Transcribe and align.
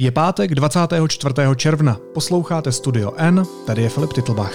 Je 0.00 0.10
pátek 0.10 0.54
24. 0.54 1.34
června. 1.56 2.00
Posloucháte 2.14 2.72
Studio 2.72 3.12
N, 3.16 3.42
tady 3.66 3.82
je 3.82 3.88
Filip 3.88 4.12
Titlbach. 4.12 4.54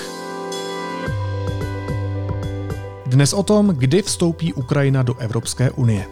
Dnes 3.05 3.33
o 3.33 3.43
tom, 3.43 3.67
kdy 3.67 4.01
vstoupí 4.01 4.53
Ukrajina 4.53 5.03
do 5.03 5.17
Evropské 5.17 5.71
unie. 5.71 6.07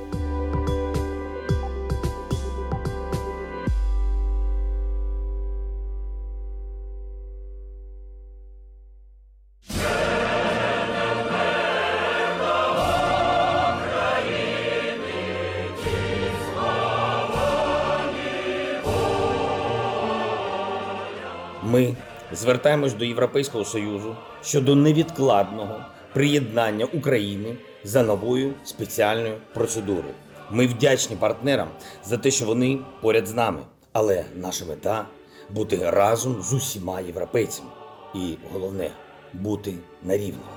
Звертаємось 22.52 22.94
до 22.94 23.06
Європейського 23.06 23.66
Союзу 23.66 24.16
щодо 24.44 24.76
невідкладного 24.76 25.86
приєднання 26.14 26.86
України 26.86 27.58
за 27.84 28.04
новою 28.04 28.54
спеціальною 28.64 29.38
процедурою. 29.54 30.14
Ми 30.50 30.68
вдячні 30.68 31.16
партнерам 31.16 31.68
за 32.06 32.18
те, 32.18 32.32
що 32.32 32.46
вони 32.46 32.80
поряд 33.02 33.28
з 33.28 33.34
нами. 33.34 33.60
Але 33.94 34.26
наша 34.36 34.66
мета 34.66 35.06
бути 35.50 35.90
разом 35.90 36.42
з 36.42 36.54
усіма 36.54 37.02
європейцями. 37.02 37.70
І 38.16 38.38
головне 38.54 38.92
бути 39.34 39.74
на 40.04 40.18
рівних. 40.18 40.52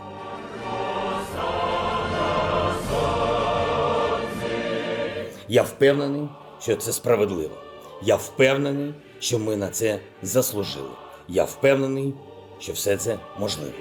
Я 5.49 5.63
впевнений, 5.63 6.29
що 6.61 6.77
це 6.77 6.93
справедливо. 6.93 7.57
Я 8.03 8.17
впевнений, 8.17 8.95
що 9.19 9.39
ми 9.39 9.57
на 9.57 9.69
це 9.69 9.99
заслужили. 10.23 11.04
Я 11.28 11.44
впевнений, 11.44 12.14
що 12.60 12.74
все 12.74 12.98
це 12.98 13.18
можливо. 13.40 13.72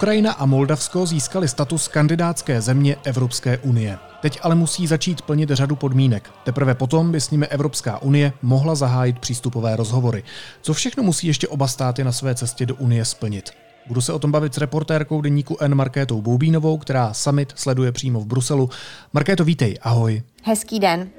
Ukrajina 0.00 0.32
a 0.32 0.46
Moldavsko 0.46 1.06
získali 1.06 1.48
status 1.48 1.88
kandidátské 1.88 2.60
země 2.60 2.96
Evropské 3.04 3.58
unie. 3.58 3.98
Teď 4.25 4.39
ale 4.41 4.55
musí 4.55 4.87
začít 4.87 5.21
plnit 5.21 5.49
řadu 5.49 5.75
podmínek. 5.75 6.29
Teprve 6.43 6.75
potom 6.75 7.11
by 7.11 7.21
s 7.21 7.31
nimi 7.31 7.47
Evropská 7.47 8.01
unie 8.01 8.33
mohla 8.41 8.75
zahájit 8.75 9.19
přístupové 9.19 9.75
rozhovory. 9.75 10.23
Co 10.61 10.73
všechno 10.73 11.03
musí 11.03 11.27
ještě 11.27 11.47
oba 11.47 11.67
státy 11.67 12.03
na 12.03 12.11
své 12.11 12.35
cestě 12.35 12.65
do 12.65 12.75
unie 12.75 13.05
splnit? 13.05 13.51
Budu 13.87 14.01
se 14.01 14.13
o 14.13 14.19
tom 14.19 14.31
bavit 14.31 14.53
s 14.53 14.57
reportérkou 14.57 15.21
deníku 15.21 15.57
N 15.59 15.75
Markétou 15.75 16.21
Boubínovou, 16.21 16.77
která 16.77 17.13
summit 17.13 17.53
sleduje 17.55 17.91
přímo 17.91 18.19
v 18.19 18.25
Bruselu. 18.25 18.69
Markéto, 19.13 19.43
vítej, 19.43 19.77
ahoj. 19.81 20.23
Hezký 20.43 20.79
den. 20.79 21.09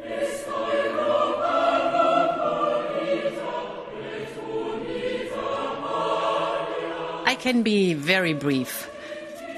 I 7.27 7.37
can 7.37 7.63
be 7.63 8.07
very 8.07 8.35
brief 8.35 8.96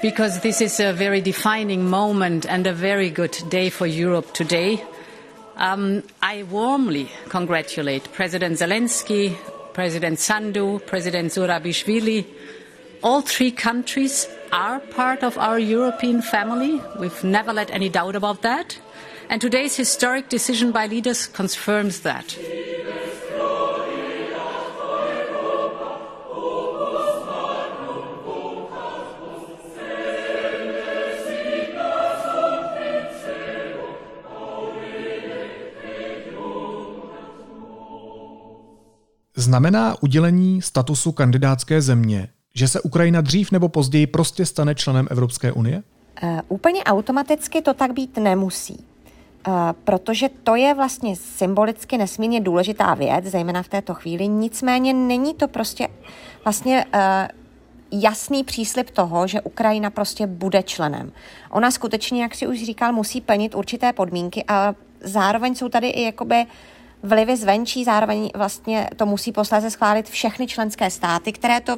because 0.01 0.39
this 0.39 0.61
is 0.61 0.79
a 0.79 0.93
very 0.93 1.21
defining 1.21 1.89
moment 1.89 2.45
and 2.45 2.65
a 2.65 2.73
very 2.73 3.09
good 3.09 3.37
day 3.49 3.69
for 3.69 3.85
Europe 3.85 4.33
today. 4.33 4.81
Um, 5.57 6.03
I 6.21 6.43
warmly 6.43 7.09
congratulate 7.27 8.11
President 8.13 8.59
Zelensky, 8.59 9.35
President 9.73 10.19
Sandu, 10.19 10.79
President 10.79 11.31
Zurabishvili. 11.31 12.25
All 13.03 13.21
three 13.21 13.51
countries 13.51 14.27
are 14.53 14.79
part 14.79 15.23
of 15.23 15.37
our 15.37 15.59
European 15.59 16.21
family. 16.21 16.81
We've 16.97 17.23
never 17.23 17.51
let 17.51 17.69
any 17.71 17.89
doubt 17.89 18.15
about 18.15 18.41
that. 18.41 18.79
And 19.29 19.41
today's 19.41 19.75
historic 19.75 20.29
decision 20.29 20.71
by 20.71 20.87
leaders 20.87 21.27
confirms 21.27 22.01
that. 22.01 22.37
Znamená 39.39 39.95
udělení 40.01 40.61
statusu 40.61 41.11
kandidátské 41.11 41.81
země, 41.81 42.27
že 42.55 42.67
se 42.67 42.81
Ukrajina 42.81 43.21
dřív 43.21 43.51
nebo 43.51 43.69
později 43.69 44.07
prostě 44.07 44.45
stane 44.45 44.75
členem 44.75 45.07
Evropské 45.11 45.51
unie? 45.51 45.83
Uh, 46.23 46.39
úplně 46.47 46.83
automaticky 46.83 47.61
to 47.61 47.73
tak 47.73 47.93
být 47.93 48.17
nemusí. 48.17 48.85
Uh, 49.47 49.53
protože 49.83 50.29
to 50.43 50.55
je 50.55 50.73
vlastně 50.73 51.15
symbolicky 51.15 51.97
nesmírně 51.97 52.41
důležitá 52.41 52.93
věc, 52.93 53.25
zejména 53.25 53.63
v 53.63 53.67
této 53.67 53.93
chvíli. 53.93 54.27
Nicméně 54.27 54.93
není 54.93 55.33
to 55.33 55.47
prostě 55.47 55.87
vlastně 56.43 56.85
uh, 56.85 57.01
jasný 58.01 58.43
příslip 58.43 58.89
toho, 58.89 59.27
že 59.27 59.41
Ukrajina 59.41 59.89
prostě 59.89 60.27
bude 60.27 60.63
členem. 60.63 61.11
Ona 61.49 61.71
skutečně, 61.71 62.21
jak 62.21 62.35
si 62.35 62.47
už 62.47 62.63
říkal, 62.65 62.93
musí 62.93 63.21
plnit 63.21 63.55
určité 63.55 63.93
podmínky 63.93 64.43
a 64.47 64.75
zároveň 65.03 65.55
jsou 65.55 65.69
tady 65.69 65.87
i 65.89 66.03
jakoby 66.03 66.35
uh, 66.35 66.49
vlivy 67.03 67.37
zvenčí, 67.37 67.83
zároveň 67.83 68.29
vlastně 68.35 68.89
to 68.95 69.05
musí 69.05 69.31
posléze 69.31 69.69
schválit 69.69 70.09
všechny 70.09 70.47
členské 70.47 70.89
státy, 70.89 71.31
které 71.31 71.61
to 71.61 71.77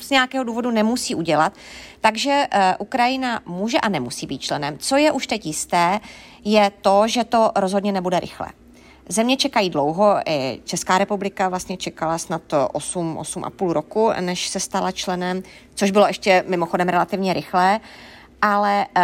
z 0.00 0.10
nějakého 0.10 0.44
důvodu 0.44 0.70
nemusí 0.70 1.14
udělat. 1.14 1.52
Takže 2.00 2.46
uh, 2.54 2.60
Ukrajina 2.78 3.40
může 3.46 3.78
a 3.80 3.88
nemusí 3.88 4.26
být 4.26 4.42
členem. 4.42 4.78
Co 4.78 4.96
je 4.96 5.12
už 5.12 5.26
teď 5.26 5.46
jisté, 5.46 6.00
je 6.44 6.72
to, 6.80 7.08
že 7.08 7.24
to 7.24 7.52
rozhodně 7.56 7.92
nebude 7.92 8.20
rychle. 8.20 8.48
Země 9.08 9.36
čekají 9.36 9.70
dlouho, 9.70 10.16
i 10.26 10.60
Česká 10.64 10.98
republika 10.98 11.48
vlastně 11.48 11.76
čekala 11.76 12.18
snad 12.18 12.42
8, 12.72 13.18
8,5 13.20 13.70
roku, 13.70 14.10
než 14.20 14.48
se 14.48 14.60
stala 14.60 14.92
členem, 14.92 15.42
což 15.74 15.90
bylo 15.90 16.06
ještě 16.06 16.44
mimochodem 16.46 16.88
relativně 16.88 17.32
rychlé, 17.32 17.80
ale 18.42 18.86
uh, 18.96 19.02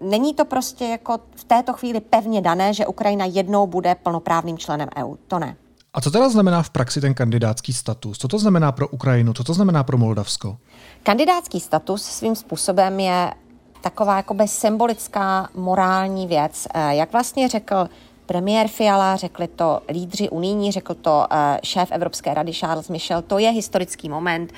není 0.00 0.34
to 0.34 0.44
prostě 0.44 0.84
jako 0.84 1.18
v 1.36 1.44
této 1.44 1.72
chvíli 1.72 2.00
pevně 2.00 2.40
dané, 2.40 2.74
že 2.74 2.86
Ukrajina 2.86 3.24
jednou 3.24 3.66
bude 3.66 3.94
plnoprávným 3.94 4.58
členem 4.58 4.88
EU. 4.96 5.16
To 5.28 5.38
ne. 5.38 5.56
A 5.94 6.00
co 6.00 6.10
teda 6.10 6.28
znamená 6.28 6.62
v 6.62 6.70
praxi 6.70 7.00
ten 7.00 7.14
kandidátský 7.14 7.72
status? 7.72 8.18
Co 8.18 8.28
to 8.28 8.38
znamená 8.38 8.72
pro 8.72 8.88
Ukrajinu? 8.88 9.32
Co 9.32 9.44
to 9.44 9.54
znamená 9.54 9.84
pro 9.84 9.98
Moldavsko? 9.98 10.56
Kandidátský 11.02 11.60
status 11.60 12.02
svým 12.02 12.36
způsobem 12.36 13.00
je 13.00 13.34
taková 13.80 14.16
jakoby 14.16 14.48
symbolická 14.48 15.48
morální 15.54 16.26
věc. 16.26 16.68
Eh, 16.74 16.94
jak 16.94 17.12
vlastně 17.12 17.48
řekl 17.48 17.88
premiér 18.26 18.68
Fiala, 18.68 19.16
řekli 19.16 19.48
to 19.48 19.80
lídři 19.88 20.28
unijní, 20.28 20.72
řekl 20.72 20.94
to 20.94 21.26
eh, 21.30 21.58
šéf 21.64 21.88
Evropské 21.92 22.34
rady 22.34 22.52
Charles 22.52 22.88
Michel, 22.88 23.22
to 23.22 23.38
je 23.38 23.50
historický 23.50 24.08
moment. 24.08 24.52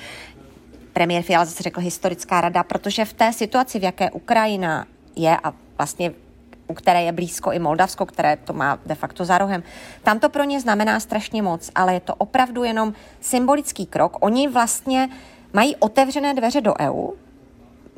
Premiér 0.93 1.23
Fiala 1.23 1.45
zase 1.45 1.63
řekl 1.63 1.81
historická 1.81 2.41
rada, 2.41 2.63
protože 2.63 3.05
v 3.05 3.13
té 3.13 3.33
situaci, 3.33 3.79
v 3.79 3.83
jaké 3.83 4.11
Ukrajina 4.11 4.85
je 5.15 5.37
a 5.43 5.53
vlastně 5.77 6.11
u 6.67 6.73
které 6.73 7.03
je 7.03 7.11
blízko 7.11 7.51
i 7.51 7.59
Moldavsko, 7.59 8.05
které 8.05 8.37
to 8.37 8.53
má 8.53 8.79
de 8.85 8.95
facto 8.95 9.25
za 9.25 9.37
rohem. 9.37 9.63
Tam 10.03 10.19
to 10.19 10.29
pro 10.29 10.43
ně 10.43 10.61
znamená 10.61 10.99
strašně 10.99 11.41
moc, 11.41 11.71
ale 11.75 11.93
je 11.93 11.99
to 11.99 12.15
opravdu 12.15 12.63
jenom 12.63 12.93
symbolický 13.21 13.85
krok. 13.85 14.17
Oni 14.19 14.47
vlastně 14.47 15.09
mají 15.53 15.75
otevřené 15.75 16.33
dveře 16.33 16.61
do 16.61 16.73
EU, 16.79 17.07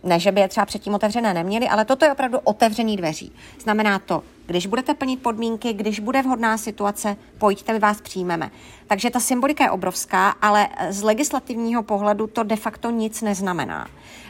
ne, 0.03 0.19
že 0.19 0.31
by 0.31 0.41
je 0.41 0.47
třeba 0.47 0.65
předtím 0.65 0.93
otevřené 0.93 1.33
neměli, 1.33 1.67
ale 1.67 1.85
toto 1.85 2.05
je 2.05 2.11
opravdu 2.11 2.39
otevřený 2.43 2.97
dveří. 2.97 3.31
Znamená 3.59 3.99
to, 3.99 4.23
když 4.45 4.67
budete 4.67 4.93
plnit 4.93 5.21
podmínky, 5.21 5.73
když 5.73 5.99
bude 5.99 6.21
vhodná 6.21 6.57
situace, 6.57 7.18
pojďte, 7.38 7.73
my 7.73 7.79
vás 7.79 8.01
přijmeme. 8.01 8.51
Takže 8.88 9.09
ta 9.09 9.19
symbolika 9.19 9.63
je 9.63 9.71
obrovská, 9.71 10.29
ale 10.29 10.68
z 10.89 11.03
legislativního 11.03 11.83
pohledu 11.83 12.27
to 12.27 12.44
de 12.44 12.56
facto 12.56 12.89
nic 12.89 13.21
neznamená. 13.21 13.88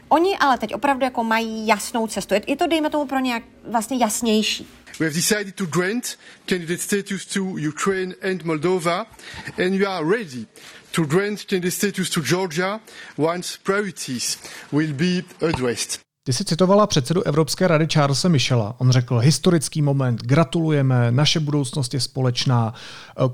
Oni 0.09 0.37
ale 0.37 0.57
teď 0.57 0.73
opravdu 0.73 1.03
jako 1.03 1.23
mají 1.23 1.67
jasnou 1.67 2.07
cestu. 2.07 2.33
Je, 2.47 2.55
to, 2.55 2.67
dejme 2.67 2.89
tomu, 2.89 3.05
pro 3.05 3.19
nějak 3.19 3.43
vlastně 3.67 3.97
jasnější. 3.97 4.67
We 4.99 5.05
have 5.05 5.15
decided 5.15 5.55
to 5.55 5.65
grant 5.65 6.17
candidate 6.45 6.81
status 6.81 7.25
to 7.25 7.43
Ukraine 7.43 8.15
and 8.31 8.43
Moldova, 8.43 9.05
and 9.57 9.79
we 9.79 9.85
are 9.85 10.17
ready 10.17 10.47
to 10.91 11.03
grant 11.03 11.43
candidate 11.43 11.71
status 11.71 12.09
to 12.09 12.21
Georgia 12.21 12.79
once 13.17 13.57
priorities 13.63 14.37
will 14.71 14.93
be 14.93 15.23
addressed. 15.41 16.04
Ty 16.27 16.33
jsi 16.33 16.45
citovala 16.45 16.87
předsedu 16.87 17.23
Evropské 17.23 17.67
rady 17.67 17.87
Charlesa 17.93 18.29
Michela. 18.29 18.75
On 18.77 18.91
řekl, 18.91 19.17
historický 19.17 19.81
moment, 19.81 20.21
gratulujeme, 20.21 21.11
naše 21.11 21.39
budoucnost 21.39 21.93
je 21.93 21.99
společná. 21.99 22.73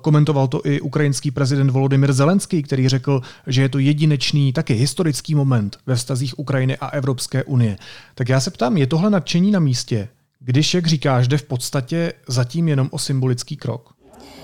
Komentoval 0.02 0.48
to 0.48 0.62
i 0.66 0.82
ukrajinský 0.82 1.32
prezident 1.32 1.70
Volodymyr 1.70 2.14
Zelenský, 2.14 2.64
který 2.64 2.90
řekl, 2.90 3.22
že 3.48 3.62
je 3.62 3.70
to 3.70 3.80
jedinečný, 3.80 4.54
taky 4.54 4.74
historický 4.74 5.36
moment 5.36 5.78
ve 5.86 5.96
vztazích 5.96 6.40
Ukrajiny 6.40 6.78
a 6.78 6.88
Evropské 6.88 7.44
unie. 7.44 7.78
Tak 8.16 8.30
já 8.30 8.40
se 8.40 8.52
ptám, 8.52 8.78
je 8.78 8.88
tohle 8.88 9.10
nadšení 9.10 9.52
na 9.52 9.60
místě? 9.60 10.08
když, 10.44 10.74
jak 10.74 10.88
říkáš, 10.88 11.28
jde 11.28 11.38
v 11.38 11.44
podstatě 11.44 12.14
zatím 12.28 12.68
jenom 12.68 12.90
o 12.92 13.00
symbolický 13.00 13.58
krok? 13.58 13.94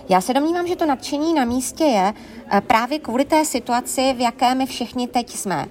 Já 0.09 0.21
se 0.21 0.33
domnívám, 0.33 0.67
že 0.67 0.75
to 0.75 0.85
nadšení 0.85 1.33
na 1.33 1.45
místě 1.45 1.83
je 1.83 2.13
eh, 2.51 2.61
právě 2.61 2.99
kvůli 2.99 3.25
té 3.25 3.45
situaci, 3.45 4.13
v 4.17 4.19
jaké 4.19 4.55
my 4.55 4.65
všichni 4.65 5.07
teď 5.07 5.29
jsme. 5.29 5.65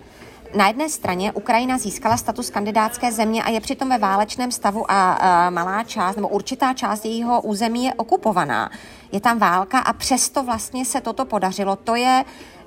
Na 0.54 0.69
jedné 0.69 0.88
straně 0.88 1.32
Ukrajina 1.32 1.78
získala 1.78 2.16
status 2.16 2.50
kandidátské 2.50 3.12
země 3.12 3.43
a 3.43 3.50
je 3.50 3.60
přitom 3.60 3.88
ve 3.88 3.98
válečném 3.98 4.50
stavu 4.52 4.90
a, 4.90 5.12
a 5.12 5.50
malá 5.50 5.82
část 5.84 6.16
nebo 6.16 6.28
určitá 6.28 6.75
část 6.75 7.04
jejího 7.04 7.40
území 7.40 7.84
je 7.84 7.94
okupovaná. 7.94 8.70
Je 9.12 9.20
tam 9.20 9.38
válka 9.38 9.78
a 9.78 9.93
přesto 9.93 10.43
vlastně 10.43 10.84
se 10.84 11.00
toto 11.00 11.25
podařilo. 11.25 11.76
To 11.76 11.94
je 11.94 12.25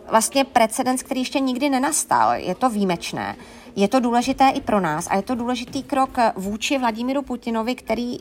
vlastně 0.10 0.44
precedens, 0.44 1.04
který 1.04 1.22
ještě 1.22 1.40
nikdy 1.40 1.70
nenastal. 1.70 2.34
Je 2.34 2.56
to 2.56 2.70
výjimečné. 2.70 3.36
Je 3.76 3.88
to 3.88 4.00
důležité 4.00 4.50
i 4.50 4.62
pro 4.62 4.80
nás 4.80 5.08
a 5.08 5.16
je 5.16 5.22
to 5.22 5.36
důležitý 5.36 5.84
krok 5.84 6.18
vůči 6.36 6.78
Vladimíru 6.78 7.22
Putinovi, 7.22 7.75
který 7.75 8.18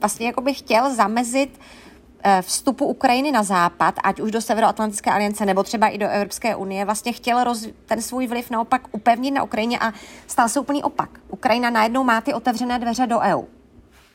vlastně 0.00 0.26
jako 0.26 0.40
by 0.40 0.54
chtěl 0.54 0.94
zamezit 0.94 1.60
vstupu 2.40 2.86
Ukrajiny 2.86 3.32
na 3.32 3.42
západ, 3.42 3.94
ať 4.04 4.20
už 4.20 4.30
do 4.30 4.40
Severoatlantické 4.40 5.10
aliance 5.10 5.46
nebo 5.46 5.62
třeba 5.62 5.88
i 5.88 5.98
do 5.98 6.08
Evropské 6.08 6.56
unie, 6.56 6.84
vlastně 6.84 7.12
chtěl 7.12 7.44
roz, 7.44 7.66
ten 7.86 8.02
svůj 8.02 8.26
vliv 8.26 8.50
naopak 8.50 8.82
upevnit 8.92 9.30
na 9.30 9.42
Ukrajině 9.42 9.78
a 9.78 9.92
stal 10.26 10.48
se 10.48 10.60
úplný 10.60 10.82
opak. 10.82 11.10
Ukrajina 11.28 11.70
najednou 11.70 12.04
má 12.04 12.20
ty 12.20 12.34
otevřené 12.34 12.78
dveře 12.78 13.06
do 13.06 13.20
EU. 13.20 13.42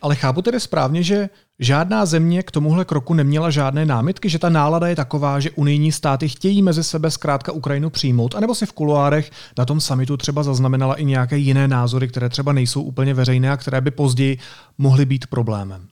Ale 0.01 0.15
chápu 0.15 0.41
tedy 0.41 0.59
správně, 0.59 1.03
že 1.03 1.29
žádná 1.59 2.05
země 2.05 2.43
k 2.43 2.51
tomuhle 2.51 2.85
kroku 2.85 3.13
neměla 3.13 3.49
žádné 3.49 3.85
námitky, 3.85 4.29
že 4.29 4.39
ta 4.39 4.49
nálada 4.49 4.87
je 4.87 4.95
taková, 4.95 5.39
že 5.39 5.51
unijní 5.51 5.91
státy 5.91 6.29
chtějí 6.29 6.61
mezi 6.61 6.83
sebe 6.83 7.11
zkrátka 7.11 7.51
Ukrajinu 7.51 7.89
přijmout, 7.89 8.35
anebo 8.35 8.55
si 8.55 8.65
v 8.65 8.73
kuloárech 8.73 9.31
na 9.57 9.65
tom 9.65 9.81
samitu 9.81 10.17
třeba 10.17 10.43
zaznamenala 10.43 10.95
i 10.95 11.05
nějaké 11.05 11.37
jiné 11.37 11.67
názory, 11.67 12.07
které 12.07 12.29
třeba 12.29 12.53
nejsou 12.53 12.81
úplně 12.81 13.13
veřejné 13.13 13.51
a 13.51 13.57
které 13.57 13.81
by 13.81 13.91
později 13.91 14.37
mohly 14.77 15.05
být 15.05 15.27
problémem. 15.27 15.87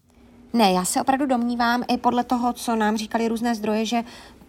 Ne, 0.55 0.71
já 0.71 0.85
se 0.85 1.01
opravdu 1.01 1.25
domnívám 1.25 1.83
i 1.87 1.97
podle 1.97 2.23
toho, 2.23 2.53
co 2.53 2.75
nám 2.75 2.97
říkali 2.97 3.27
různé 3.27 3.55
zdroje, 3.55 3.85
že 3.85 4.03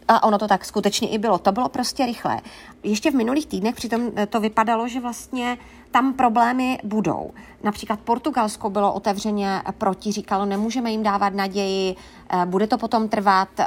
a 0.08 0.22
ono 0.22 0.38
to 0.38 0.48
tak 0.48 0.64
skutečně 0.64 1.08
i 1.08 1.18
bylo. 1.18 1.38
To 1.38 1.52
bylo 1.52 1.68
prostě 1.68 2.06
rychlé. 2.06 2.40
Ještě 2.82 3.10
v 3.10 3.14
minulých 3.14 3.46
týdnech 3.46 3.74
přitom 3.74 4.10
eh, 4.16 4.26
to 4.26 4.40
vypadalo, 4.40 4.88
že 4.88 5.00
vlastně 5.00 5.58
tam 5.90 6.12
problémy 6.12 6.78
budou. 6.84 7.30
Například 7.62 8.00
Portugalsko 8.00 8.70
bylo 8.70 8.92
otevřeně 8.92 9.62
proti, 9.78 10.12
říkalo, 10.12 10.44
nemůžeme 10.44 10.90
jim 10.90 11.02
dávat 11.02 11.34
naději, 11.34 11.96
eh, 12.30 12.46
bude 12.46 12.66
to 12.66 12.78
potom 12.78 13.08
trvat. 13.08 13.48
Eh, 13.58 13.66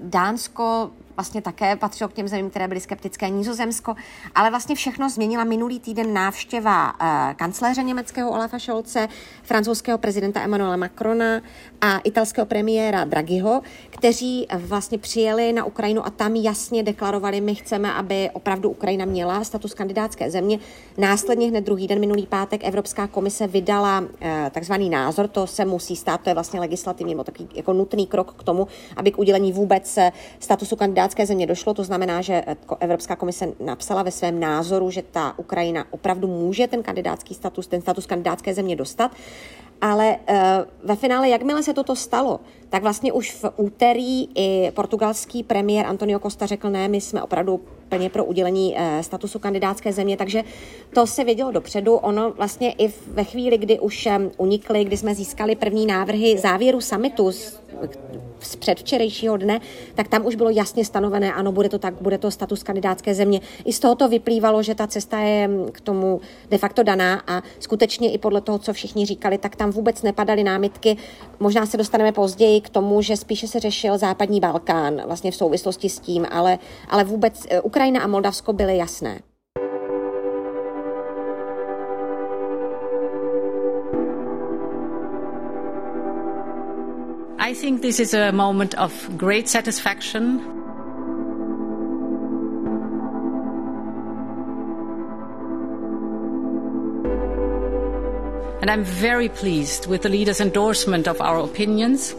Dánsko 0.00 0.90
vlastně 1.20 1.42
také 1.42 1.76
patřilo 1.76 2.08
k 2.08 2.12
těm 2.12 2.28
zemím, 2.28 2.50
které 2.50 2.68
byly 2.68 2.80
skeptické, 2.80 3.28
Nizozemsko, 3.28 3.94
ale 4.34 4.50
vlastně 4.50 4.74
všechno 4.74 5.10
změnila 5.10 5.44
minulý 5.44 5.80
týden 5.80 6.14
návštěva 6.14 6.92
uh, 6.92 7.34
kancléře 7.36 7.82
německého 7.82 8.30
Olafa 8.30 8.58
Scholze, 8.58 9.08
francouzského 9.42 9.98
prezidenta 9.98 10.40
Emmanuela 10.40 10.76
Macrona 10.76 11.40
a 11.80 11.98
italského 11.98 12.46
premiéra 12.46 13.04
Draghiho, 13.04 13.62
kteří 13.90 14.46
vlastně 14.56 14.98
přijeli 14.98 15.52
na 15.52 15.64
Ukrajinu 15.64 16.06
a 16.06 16.10
tam 16.10 16.36
jasně 16.36 16.82
deklarovali, 16.82 17.40
my 17.40 17.54
chceme, 17.54 17.92
aby 17.92 18.30
opravdu 18.32 18.70
Ukrajina 18.70 19.04
měla 19.04 19.44
status 19.44 19.74
kandidátské 19.74 20.30
země. 20.30 20.58
Následně 20.98 21.48
hned 21.48 21.64
druhý 21.64 21.86
den, 21.86 22.00
minulý 22.00 22.26
pátek, 22.26 22.64
Evropská 22.64 23.06
komise 23.06 23.46
vydala 23.46 24.00
uh, 24.00 24.06
takzvaný 24.50 24.90
názor, 24.90 25.28
to 25.28 25.46
se 25.46 25.64
musí 25.64 25.96
stát, 25.96 26.20
to 26.20 26.30
je 26.30 26.34
vlastně 26.34 26.60
legislativní 26.60 27.12
nebo 27.14 27.24
takový 27.24 27.48
jako 27.54 27.72
nutný 27.72 28.06
krok 28.06 28.34
k 28.38 28.42
tomu, 28.42 28.68
aby 28.96 29.10
k 29.10 29.18
udělení 29.18 29.52
vůbec 29.52 29.98
eh, 29.98 30.12
statusu 30.38 30.76
kandidátské 30.76 31.09
kandidátské 31.10 31.26
země 31.26 31.46
došlo, 31.46 31.74
to 31.74 31.84
znamená, 31.84 32.22
že 32.22 32.44
Evropská 32.80 33.16
komise 33.16 33.52
napsala 33.60 34.02
ve 34.02 34.10
svém 34.10 34.40
názoru, 34.40 34.90
že 34.90 35.02
ta 35.02 35.34
Ukrajina 35.38 35.84
opravdu 35.90 36.28
může 36.28 36.66
ten 36.66 36.82
kandidátský 36.82 37.34
status, 37.34 37.66
ten 37.66 37.80
status 37.80 38.06
kandidátské 38.06 38.54
země 38.54 38.76
dostat. 38.76 39.10
Ale 39.80 40.16
uh, 40.16 40.36
ve 40.84 40.96
finále, 40.96 41.28
jakmile 41.28 41.62
se 41.62 41.74
toto 41.74 41.96
stalo, 41.96 42.40
tak 42.70 42.82
vlastně 42.82 43.12
už 43.12 43.32
v 43.32 43.44
úterý 43.56 44.28
i 44.34 44.70
portugalský 44.74 45.42
premiér 45.42 45.86
Antonio 45.86 46.18
Costa 46.18 46.46
řekl, 46.46 46.70
ne, 46.70 46.88
my 46.88 47.00
jsme 47.00 47.22
opravdu 47.22 47.60
plně 47.88 48.10
pro 48.10 48.24
udělení 48.24 48.74
uh, 48.74 49.00
statusu 49.00 49.38
kandidátské 49.38 49.92
země, 49.92 50.16
takže 50.16 50.42
to 50.94 51.06
se 51.06 51.24
vědělo 51.24 51.50
dopředu. 51.50 51.94
Ono 51.94 52.30
vlastně 52.30 52.72
i 52.78 52.92
ve 53.06 53.24
chvíli, 53.24 53.58
kdy 53.58 53.78
už 53.78 54.06
um, 54.06 54.30
unikly, 54.36 54.84
kdy 54.84 54.96
jsme 54.96 55.14
získali 55.14 55.56
první 55.56 55.86
návrhy 55.86 56.38
závěru 56.38 56.80
summitu 56.80 57.32
z 57.32 57.60
z 58.40 58.56
předvčerejšího 58.56 59.36
dne, 59.36 59.60
tak 59.94 60.08
tam 60.08 60.26
už 60.26 60.34
bylo 60.34 60.50
jasně 60.50 60.84
stanovené, 60.84 61.32
ano, 61.32 61.52
bude 61.52 61.68
to 61.68 61.78
tak, 61.78 61.94
bude 62.00 62.18
to 62.18 62.30
status 62.30 62.62
kandidátské 62.62 63.14
země. 63.14 63.40
I 63.64 63.72
z 63.72 63.80
tohoto 63.80 64.08
vyplývalo, 64.08 64.62
že 64.62 64.74
ta 64.74 64.86
cesta 64.86 65.18
je 65.18 65.50
k 65.72 65.80
tomu 65.80 66.20
de 66.50 66.58
facto 66.58 66.82
daná 66.82 67.22
a 67.26 67.42
skutečně 67.58 68.12
i 68.12 68.18
podle 68.18 68.40
toho, 68.40 68.58
co 68.58 68.72
všichni 68.72 69.06
říkali, 69.06 69.38
tak 69.38 69.56
tam 69.56 69.70
vůbec 69.70 70.02
nepadaly 70.02 70.44
námitky. 70.44 70.96
Možná 71.40 71.66
se 71.66 71.76
dostaneme 71.76 72.12
později 72.12 72.59
k 72.60 72.68
tomu, 72.68 73.02
že 73.02 73.16
spíše 73.16 73.48
se 73.48 73.60
řešil 73.60 73.98
západní 73.98 74.40
Balkán 74.40 75.02
vlastně 75.06 75.30
v 75.30 75.36
souvislosti 75.36 75.88
s 75.88 75.98
tím, 75.98 76.26
ale, 76.30 76.58
ale 76.88 77.04
vůbec 77.04 77.46
eh, 77.50 77.60
Ukrajina 77.60 78.00
a 78.00 78.06
Moldavsko 78.06 78.52
byly 78.52 78.76
jasné. 78.76 79.20
I 87.38 87.52
think 87.52 87.82
this 87.82 87.98
is 87.98 88.14
a 88.14 88.30
moment 88.32 88.74
of 88.78 88.92
great 89.16 89.48
satisfaction. 89.48 90.40
And 98.60 98.70
I'm 98.70 98.84
very 98.84 99.28
pleased 99.28 99.86
with 99.86 100.02
the 100.02 100.08
leader's 100.08 100.40
endorsement 100.40 101.08
of 101.08 101.20
our 101.20 101.38
opinions. 101.38 102.14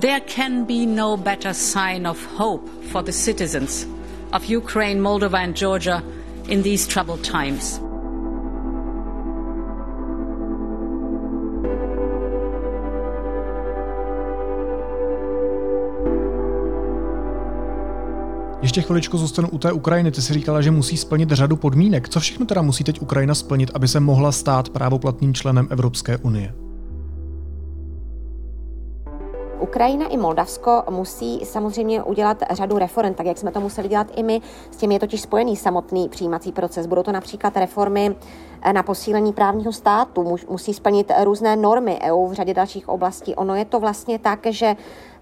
There 0.00 0.20
can 0.20 0.64
be 0.64 0.86
no 0.86 1.16
better 1.16 1.54
sign 1.54 2.06
of 2.06 2.18
hope 2.36 2.68
for 2.90 3.02
the 3.02 3.12
citizens 3.12 3.86
of 4.32 4.50
Ukraine, 4.50 5.00
Moldova, 5.00 5.38
and 5.38 5.56
Georgia 5.56 6.02
in 6.48 6.62
these 6.62 6.88
troubled 6.88 7.22
times. 7.22 7.80
Ještě 18.62 18.82
chviličku 18.82 19.18
zůstanu 19.18 19.48
u 19.48 19.58
té 19.58 19.72
Ukrajiny. 19.72 20.10
Ty 20.10 20.22
si 20.22 20.34
říkala, 20.34 20.62
že 20.62 20.70
musí 20.70 20.96
splnit 20.96 21.30
řadu 21.30 21.56
podmínek. 21.56 22.08
Co 22.08 22.20
všechno 22.20 22.46
teda 22.46 22.62
musí 22.62 22.84
teď 22.84 23.00
Ukrajina 23.00 23.34
splnit, 23.34 23.70
aby 23.74 23.88
se 23.88 24.00
mohla 24.00 24.32
stát 24.32 24.68
právoplatným 24.68 25.34
členem 25.34 25.68
Evropské 25.70 26.16
unie? 26.16 26.63
Ukrajina 29.74 30.06
i 30.06 30.16
Moldavsko 30.16 30.82
musí 30.90 31.44
samozřejmě 31.44 32.02
udělat 32.02 32.42
řadu 32.50 32.78
reform, 32.78 33.14
tak 33.14 33.26
jak 33.26 33.38
jsme 33.38 33.52
to 33.52 33.60
museli 33.60 33.88
dělat 33.88 34.06
i 34.16 34.22
my. 34.22 34.40
S 34.70 34.76
tím 34.76 34.92
je 34.92 34.98
totiž 34.98 35.20
spojený 35.20 35.56
samotný 35.56 36.08
přijímací 36.08 36.52
proces. 36.52 36.86
Budou 36.86 37.02
to 37.02 37.12
například 37.12 37.56
reformy 37.56 38.16
eh, 38.62 38.72
na 38.72 38.82
posílení 38.82 39.32
právního 39.32 39.72
státu, 39.72 40.36
musí 40.48 40.74
splnit 40.74 41.12
různé 41.24 41.56
normy 41.56 41.98
EU 42.02 42.26
v 42.26 42.32
řadě 42.32 42.54
dalších 42.54 42.88
oblastí. 42.88 43.34
Ono 43.34 43.54
je 43.54 43.64
to 43.64 43.80
vlastně 43.80 44.18
tak, 44.18 44.46
že 44.46 44.76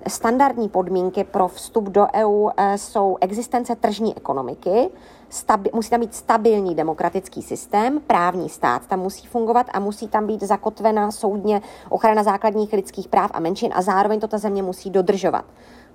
standardní 0.08 0.68
podmínky 0.68 1.24
pro 1.24 1.48
vstup 1.48 1.84
do 1.84 2.06
EU 2.14 2.48
eh, 2.56 2.78
jsou 2.78 3.16
existence 3.20 3.76
tržní 3.76 4.16
ekonomiky, 4.16 4.90
stabi- 5.32 5.70
musí 5.74 5.90
tam 5.90 6.00
být 6.00 6.14
stabilní 6.14 6.74
demokratický 6.74 7.42
systém, 7.42 8.00
právní 8.00 8.48
stát 8.48 8.86
tam 8.86 9.00
musí 9.00 9.26
fungovat 9.26 9.66
a 9.72 9.80
musí 9.80 10.08
tam 10.08 10.26
být 10.26 10.42
zakotvena 10.42 11.10
soudně 11.10 11.62
ochrana 11.88 12.22
základních 12.22 12.72
lidských 12.72 13.08
práv 13.08 13.30
a 13.34 13.40
menšin 13.40 13.72
a 13.74 13.82
zároveň 13.82 14.20
to 14.20 14.28
ta 14.28 14.38
země 14.38 14.62
musí 14.62 14.90
dodržovat. 14.90 15.44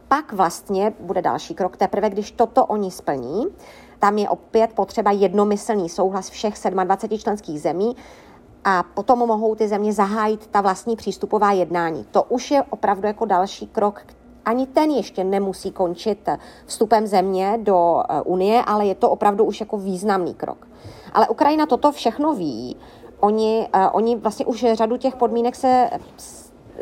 Pak 0.08 0.34
vlastně 0.34 0.94
bude 1.00 1.22
další 1.22 1.56
krok, 1.56 1.78
teprve 1.78 2.10
když 2.10 2.32
toto 2.32 2.66
oni 2.66 2.92
splní, 2.92 3.46
tam 4.00 4.18
je 4.18 4.30
opět 4.30 4.74
potřeba 4.74 5.12
jednomyslný 5.12 5.90
souhlas 5.90 6.30
všech 6.30 6.54
27 6.70 7.20
členských 7.20 7.62
zemí 7.62 7.96
a 8.64 8.84
potom 8.84 9.20
mohou 9.20 9.56
ty 9.56 9.68
země 9.68 9.94
zahájit 9.94 10.48
ta 10.48 10.62
vlastní 10.62 10.96
přístupová 10.96 11.52
jednání. 11.52 12.06
To 12.12 12.24
už 12.24 12.52
je 12.52 12.64
opravdu 12.64 13.08
jako 13.08 13.26
další 13.26 13.68
krok, 13.68 14.02
ani 14.48 14.68
ten 14.68 14.92
ještě 14.92 15.24
nemusí 15.24 15.72
končit 15.72 16.30
vstupem 16.66 17.08
země 17.08 17.60
do 17.62 18.04
eh, 18.10 18.22
Unie, 18.22 18.62
ale 18.62 18.86
je 18.86 18.96
to 18.96 19.10
opravdu 19.10 19.44
už 19.44 19.60
jako 19.60 19.78
významný 19.78 20.34
krok. 20.34 20.68
Ale 21.14 21.28
Ukrajina 21.28 21.66
toto 21.66 21.92
všechno 21.92 22.34
ví. 22.34 22.76
Oni, 23.20 23.68
uh, 23.76 23.82
oni 23.92 24.16
vlastně 24.16 24.46
už 24.46 24.66
řadu 24.74 24.98
těch 24.98 25.16
podmínek 25.16 25.56
se 25.56 25.90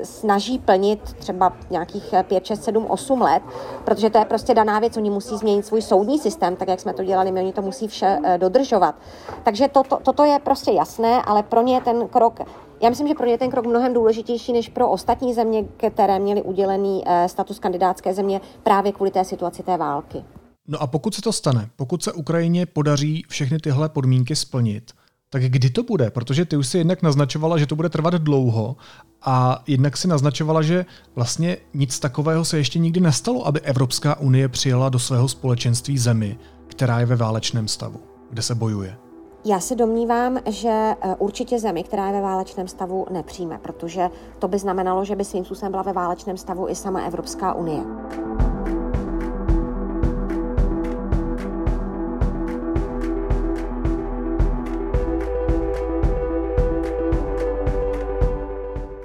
snaží 0.04 0.60
plnit 0.60 1.14
třeba 1.14 1.54
nějakých 1.70 2.14
5, 2.24 2.46
6, 2.46 2.64
7, 2.64 2.86
8 2.86 3.22
let, 3.22 3.44
protože 3.84 4.10
to 4.10 4.18
je 4.18 4.26
prostě 4.26 4.54
daná 4.54 4.80
věc, 4.80 4.98
oni 4.98 5.10
musí 5.10 5.38
změnit 5.38 5.66
svůj 5.66 5.82
soudní 5.82 6.20
systém, 6.20 6.56
tak 6.56 6.68
jak 6.68 6.80
jsme 6.80 6.94
to 6.94 7.04
dělali, 7.04 7.32
my 7.32 7.42
oni 7.42 7.54
to 7.54 7.62
musí 7.62 7.88
vše 7.88 8.20
eh, 8.24 8.38
dodržovat. 8.38 8.96
Takže 9.44 9.68
toto, 9.68 10.00
toto 10.04 10.24
je 10.24 10.40
prostě 10.40 10.72
jasné, 10.72 11.22
ale 11.22 11.44
pro 11.44 11.62
ně 11.62 11.82
ten 11.82 12.08
krok 12.08 12.40
já 12.82 12.90
myslím, 12.90 13.08
že 13.08 13.14
pro 13.14 13.26
ně 13.26 13.38
ten 13.38 13.52
krok 13.52 13.66
mnohem 13.66 13.94
důležitější 13.94 14.54
než 14.54 14.70
pro 14.70 14.90
ostatní 14.90 15.34
země, 15.34 15.64
které 15.78 16.20
měly 16.20 16.42
udělený 16.42 17.04
eh, 17.06 17.30
status 17.30 17.60
kandidátské 17.60 18.14
země 18.14 18.42
právě 18.64 18.92
kvůli 18.92 19.12
té 19.12 19.26
situaci 19.26 19.64
té 19.64 19.78
války. 19.78 20.24
No 20.68 20.82
a 20.82 20.88
pokud 20.88 21.16
se 21.16 21.22
to 21.22 21.32
stane, 21.32 21.70
pokud 21.76 22.04
se 22.04 22.14
Ukrajině 22.14 22.66
podaří 22.66 23.24
všechny 23.30 23.60
tyhle 23.60 23.90
podmínky 23.90 24.36
splnit, 24.36 24.92
Tak 25.30 25.44
kdy 25.44 25.70
to 25.70 25.84
bude? 25.84 26.12
Protože 26.12 26.46
ty 26.46 26.58
už 26.58 26.68
si 26.68 26.78
jednak 26.78 27.02
naznačovala, 27.02 27.58
že 27.58 27.66
to 27.66 27.76
bude 27.76 27.90
trvat 27.90 28.14
dlouho 28.14 28.76
a 29.22 29.64
jednak 29.68 29.98
si 29.98 30.08
naznačovala, 30.08 30.62
že 30.62 30.86
vlastně 31.16 31.58
nic 31.74 32.00
takového 32.00 32.46
se 32.46 32.58
ještě 32.58 32.80
nikdy 32.80 33.00
nestalo, 33.00 33.48
aby 33.48 33.62
Evropská 33.62 34.20
unie 34.20 34.50
přijela 34.50 34.90
do 34.90 35.00
svého 35.00 35.28
společenství 35.28 35.98
zemi, 35.98 36.38
která 36.68 37.00
je 37.00 37.06
ve 37.06 37.16
válečném 37.16 37.68
stavu, 37.68 38.00
kde 38.30 38.42
se 38.42 38.56
bojuje. 38.56 39.05
Já 39.48 39.60
se 39.60 39.76
domnívám, 39.76 40.40
že 40.46 40.70
eh, 40.70 41.16
určitě 41.20 41.60
zemi, 41.60 41.84
která 41.84 42.08
je 42.08 42.14
ve 42.14 42.22
válečném 42.22 42.68
stavu, 42.68 43.06
nepřijme, 43.12 43.58
protože 43.58 44.10
to 44.40 44.48
by 44.48 44.60
znamenalo, 44.60 45.06
že 45.06 45.16
by 45.16 45.24
svým 45.26 45.46
způsobem 45.46 45.72
byla 45.72 45.84
ve 45.84 45.94
válečném 45.94 46.38
stavu 46.38 46.70
i 46.70 46.76
sama 46.76 47.02
Evropská 47.02 47.54
unie. 47.54 47.82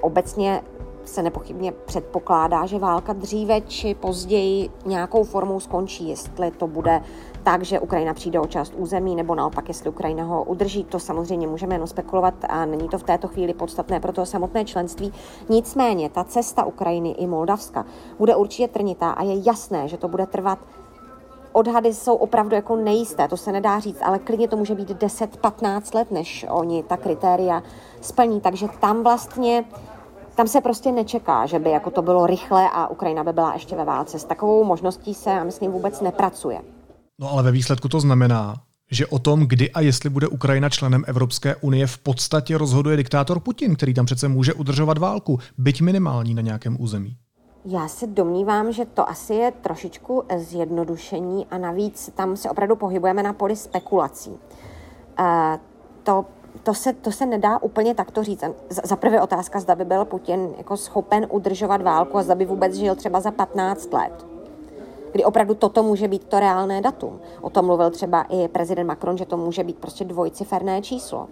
Obecně 0.01 0.63
se 1.11 1.23
nepochybně 1.23 1.73
předpokládá, 1.73 2.67
že 2.67 2.79
válka 2.79 3.13
dříve 3.13 3.61
či 3.61 3.95
později 3.95 4.71
nějakou 4.87 5.25
formou 5.25 5.61
skončí. 5.61 6.09
Jestli 6.09 6.51
to 6.51 6.67
bude 6.67 7.03
tak, 7.43 7.63
že 7.63 7.81
Ukrajina 7.81 8.15
přijde 8.15 8.41
o 8.41 8.47
část 8.47 8.75
území, 8.77 9.17
nebo 9.17 9.35
naopak, 9.35 9.69
jestli 9.69 9.91
Ukrajina 9.91 10.25
ho 10.25 10.45
udrží, 10.45 10.85
to 10.85 10.99
samozřejmě 10.99 11.47
můžeme 11.47 11.75
jenom 11.75 11.89
spekulovat 11.89 12.35
a 12.49 12.65
není 12.65 12.89
to 12.89 12.99
v 12.99 13.03
této 13.03 13.29
chvíli 13.29 13.55
podstatné 13.55 14.01
pro 14.01 14.13
to 14.13 14.27
samotné 14.27 14.65
členství. 14.65 15.13
Nicméně, 15.49 16.09
ta 16.09 16.25
cesta 16.25 16.65
Ukrajiny 16.65 17.11
i 17.11 17.27
Moldavska 17.27 17.85
bude 18.19 18.37
určitě 18.37 18.69
trnitá 18.69 19.11
a 19.11 19.23
je 19.23 19.47
jasné, 19.47 19.89
že 19.89 19.97
to 19.97 20.09
bude 20.09 20.27
trvat 20.27 20.59
odhady 21.53 21.95
jsou 21.95 22.15
opravdu 22.15 22.55
jako 22.55 22.77
nejisté, 22.77 23.29
to 23.29 23.37
se 23.37 23.53
nedá 23.53 23.79
říct, 23.79 24.03
ale 24.03 24.19
klidně 24.19 24.49
to 24.49 24.57
může 24.57 24.75
být 24.75 24.91
10-15 24.91 25.95
let, 25.95 26.11
než 26.11 26.47
oni 26.51 26.83
ta 26.83 26.97
kritéria 26.97 27.63
splní. 28.01 28.41
Takže 28.41 28.67
tam 28.81 29.03
vlastně 29.03 29.65
tam 30.41 30.49
se 30.49 30.61
prostě 30.61 30.93
nečeká, 30.93 31.47
že 31.47 31.59
by 31.59 31.71
jako 31.71 31.91
to 31.91 32.03
bylo 32.03 32.27
rychle 32.27 32.71
a 32.73 32.89
Ukrajina 32.89 33.25
by 33.25 33.33
byla 33.33 33.55
ještě 33.55 33.77
ve 33.77 33.85
válce. 33.85 34.19
S 34.19 34.25
takovou 34.25 34.65
možností 34.65 35.15
se, 35.15 35.31
já 35.31 35.45
myslím, 35.45 35.73
vůbec 35.73 36.01
nepracuje. 36.01 36.61
No 37.19 37.33
ale 37.33 37.43
ve 37.43 37.51
výsledku 37.51 37.89
to 37.89 38.01
znamená, 38.01 38.55
že 38.91 39.07
o 39.07 39.19
tom, 39.19 39.47
kdy 39.47 39.71
a 39.71 39.81
jestli 39.81 40.11
bude 40.11 40.29
Ukrajina 40.29 40.69
členem 40.69 41.05
Evropské 41.07 41.57
unie, 41.57 41.87
v 41.87 41.99
podstatě 41.99 42.59
rozhoduje 42.59 42.97
diktátor 42.97 43.41
Putin, 43.41 43.77
který 43.77 43.95
tam 43.95 44.07
přece 44.07 44.29
může 44.29 44.55
udržovat 44.55 44.99
válku, 44.99 45.39
byť 45.59 45.81
minimální 45.81 46.35
na 46.35 46.43
nějakém 46.43 46.77
území. 46.81 47.17
Já 47.65 47.89
se 47.89 48.07
domnívám, 48.07 48.73
že 48.73 48.85
to 48.85 49.09
asi 49.09 49.35
je 49.35 49.51
trošičku 49.51 50.25
zjednodušení 50.37 51.47
a 51.51 51.59
navíc 51.59 52.11
tam 52.15 52.37
se 52.37 52.51
opravdu 52.51 52.77
pohybujeme 52.77 53.23
na 53.23 53.33
poli 53.33 53.57
spekulací. 53.57 54.31
Uh, 54.31 55.27
to 56.03 56.25
to 56.63 56.75
se, 56.75 56.93
to 56.93 57.13
se 57.13 57.27
nedá 57.27 57.63
úplně 57.63 57.95
takto 57.95 58.25
říct. 58.25 58.45
Za, 58.69 58.97
prvé 58.97 59.23
otázka, 59.23 59.61
zda 59.61 59.75
by 59.75 59.85
byl 59.85 60.05
Putin 60.05 60.55
jako 60.59 60.77
schopen 60.77 61.27
udržovat 61.31 61.83
válku 61.83 62.19
a 62.19 62.23
zda 62.23 62.35
by 62.35 62.45
vůbec 62.45 62.75
žil 62.75 62.95
třeba 62.95 63.21
za 63.21 63.31
15 63.31 63.93
let. 63.93 64.27
Kdy 65.13 65.25
opravdu 65.25 65.55
toto 65.55 65.83
může 65.83 66.09
být 66.09 66.25
to 66.25 66.41
reálné 66.41 66.81
datum. 66.81 67.21
O 67.41 67.51
tom 67.51 67.67
mluvil 67.67 67.91
třeba 67.91 68.23
i 68.23 68.49
prezident 68.49 68.87
Macron, 68.87 69.19
že 69.19 69.27
to 69.27 69.37
může 69.37 69.65
být 69.65 69.79
prostě 69.79 70.05
dvojciferné 70.05 70.83
číslo. 70.83 71.29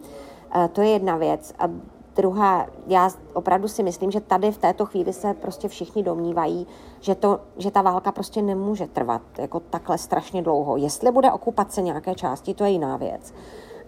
E, 0.65 0.69
to 0.69 0.83
je 0.83 0.89
jedna 0.89 1.17
věc. 1.17 1.55
A 1.59 1.69
druhá, 2.17 2.67
já 2.87 3.11
opravdu 3.33 3.69
si 3.69 3.83
myslím, 3.83 4.11
že 4.11 4.21
tady 4.21 4.53
v 4.53 4.59
této 4.59 4.87
chvíli 4.87 5.13
se 5.13 5.35
prostě 5.35 5.69
všichni 5.69 6.03
domnívají, 6.03 6.67
že, 7.01 7.15
to, 7.15 7.41
že 7.57 7.71
ta 7.71 7.83
válka 7.83 8.13
prostě 8.13 8.43
nemůže 8.43 8.87
trvat 8.87 9.23
jako 9.39 9.61
takhle 9.61 9.99
strašně 9.99 10.43
dlouho. 10.43 10.77
Jestli 10.77 11.13
bude 11.13 11.33
okupace 11.33 11.83
nějaké 11.83 12.15
části, 12.15 12.55
to 12.55 12.65
je 12.65 12.71
jiná 12.71 12.97
věc 12.97 13.33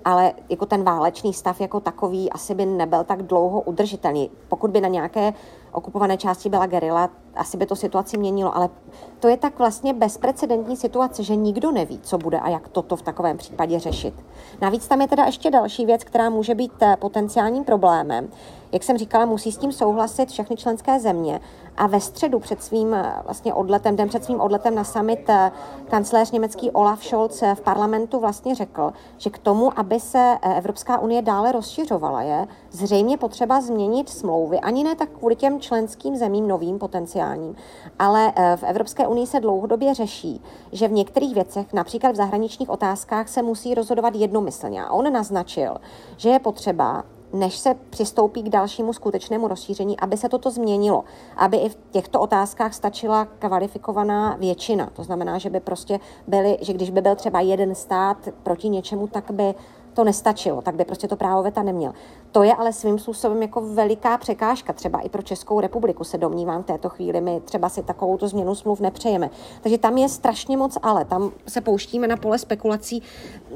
ale 0.04 0.32
jako 0.48 0.66
ten 0.66 0.82
válečný 0.82 1.32
stav 1.34 1.60
jako 1.60 1.80
takový 1.80 2.30
asi 2.30 2.54
by 2.54 2.66
nebyl 2.66 3.04
tak 3.04 3.22
dlouho 3.22 3.60
udržitelný. 3.60 4.30
Pokud 4.48 4.70
by 4.70 4.80
na 4.80 4.88
nějaké 4.88 5.32
okupované 5.72 6.16
části 6.16 6.48
byla 6.48 6.66
gerila, 6.66 7.10
asi 7.34 7.56
by 7.56 7.66
to 7.66 7.76
situaci 7.76 8.18
měnilo, 8.18 8.56
ale 8.56 8.68
to 9.20 9.28
je 9.28 9.36
tak 9.36 9.58
vlastně 9.58 9.94
bezprecedentní 9.94 10.76
situace, 10.76 11.22
že 11.22 11.36
nikdo 11.36 11.72
neví, 11.72 12.00
co 12.02 12.18
bude 12.18 12.40
a 12.40 12.48
jak 12.48 12.68
toto 12.68 12.96
v 12.96 13.02
takovém 13.02 13.36
případě 13.36 13.78
řešit. 13.78 14.14
Navíc 14.60 14.88
tam 14.88 15.00
je 15.00 15.08
teda 15.08 15.24
ještě 15.24 15.50
další 15.50 15.86
věc, 15.86 16.04
která 16.04 16.30
může 16.30 16.54
být 16.54 16.72
eh, 16.82 16.96
potenciálním 16.96 17.64
problémem. 17.64 18.28
Jak 18.72 18.82
jsem 18.82 18.98
říkala, 18.98 19.24
musí 19.24 19.52
s 19.52 19.58
tím 19.58 19.72
souhlasit 19.72 20.28
všechny 20.28 20.56
členské 20.56 21.00
země 21.00 21.40
a 21.76 21.86
ve 21.86 22.00
středu 22.00 22.38
před 22.38 22.62
svým 22.62 22.94
eh, 22.94 23.14
vlastně 23.24 23.54
odletem, 23.54 23.96
den 23.96 24.08
před 24.08 24.24
svým 24.24 24.40
odletem 24.40 24.74
na 24.74 24.84
summit 24.84 25.28
eh, 25.28 25.52
kancléř 25.90 26.30
německý 26.30 26.70
Olaf 26.70 27.04
Scholz 27.04 27.42
v 27.54 27.60
parlamentu 27.60 28.20
vlastně 28.20 28.54
řekl, 28.54 28.92
že 29.18 29.30
k 29.30 29.38
tomu, 29.38 29.78
aby 29.78 30.00
se 30.00 30.38
Evropská 30.56 30.98
unie 30.98 31.22
dále 31.22 31.52
rozšiřovala, 31.52 32.22
je 32.22 32.46
zřejmě 32.70 33.18
potřeba 33.18 33.60
změnit 33.60 34.08
smlouvy. 34.08 34.60
Ani 34.60 34.84
ne 34.84 34.96
tak 34.96 35.08
kvůli 35.08 35.36
těm 35.36 35.60
členským 35.60 36.16
zemím 36.16 36.48
novým 36.48 36.78
potenciálním, 36.78 37.56
ale 37.98 38.32
eh, 38.36 38.56
v 38.56 38.62
Evropské 38.62 39.06
unii 39.06 39.26
se 39.26 39.40
dlouhodobě 39.40 39.94
řeší, 39.94 40.42
že 40.72 40.88
v 40.88 40.92
některých 40.92 41.34
věcech, 41.34 41.72
například 41.72 42.12
v 42.12 42.16
zahraničních 42.16 42.70
otázkách, 42.70 43.28
se 43.28 43.42
musí 43.42 43.74
rozhodovat 43.74 44.14
jednomyslně. 44.14 44.84
A 44.84 44.92
on 44.92 45.12
naznačil, 45.12 45.76
že 46.16 46.28
je 46.28 46.38
potřeba 46.38 47.04
než 47.32 47.58
se 47.58 47.74
přistoupí 47.90 48.42
k 48.42 48.48
dalšímu 48.48 48.92
skutečnému 48.92 49.48
rozšíření, 49.48 50.00
aby 50.00 50.16
se 50.16 50.28
toto 50.28 50.50
změnilo, 50.50 51.04
aby 51.36 51.56
i 51.56 51.68
v 51.68 51.78
těchto 51.90 52.20
otázkách 52.20 52.74
stačila 52.74 53.24
kvalifikovaná 53.24 54.36
většina. 54.36 54.90
To 54.92 55.04
znamená, 55.04 55.38
že 55.38 55.50
by 55.50 55.60
prostě 55.60 56.00
byly, 56.26 56.58
že 56.60 56.72
když 56.72 56.90
by 56.90 57.00
byl 57.00 57.14
třeba 57.14 57.40
jeden 57.40 57.74
stát 57.74 58.28
proti 58.42 58.68
něčemu, 58.68 59.06
tak 59.06 59.30
by 59.30 59.54
to 60.00 60.04
nestačilo, 60.04 60.62
tak 60.62 60.74
by 60.74 60.84
prostě 60.84 61.08
to 61.08 61.16
právo 61.16 61.42
veta 61.42 61.62
neměl. 61.62 61.92
To 62.32 62.42
je 62.42 62.54
ale 62.54 62.72
svým 62.72 62.98
způsobem 62.98 63.42
jako 63.42 63.60
veliká 63.60 64.18
překážka, 64.18 64.72
třeba 64.72 65.00
i 65.00 65.08
pro 65.08 65.22
Českou 65.22 65.60
republiku 65.60 66.04
se 66.04 66.18
domnívám 66.18 66.62
v 66.62 66.66
této 66.66 66.88
chvíli, 66.88 67.20
my 67.20 67.40
třeba 67.44 67.68
si 67.68 67.82
takovou 67.82 68.16
tu 68.16 68.26
změnu 68.26 68.54
smluv 68.54 68.80
nepřejeme. 68.80 69.30
Takže 69.60 69.78
tam 69.78 69.98
je 69.98 70.08
strašně 70.08 70.56
moc 70.56 70.78
ale, 70.82 71.04
tam 71.04 71.30
se 71.48 71.60
pouštíme 71.60 72.06
na 72.06 72.16
pole 72.16 72.38
spekulací, 72.38 73.02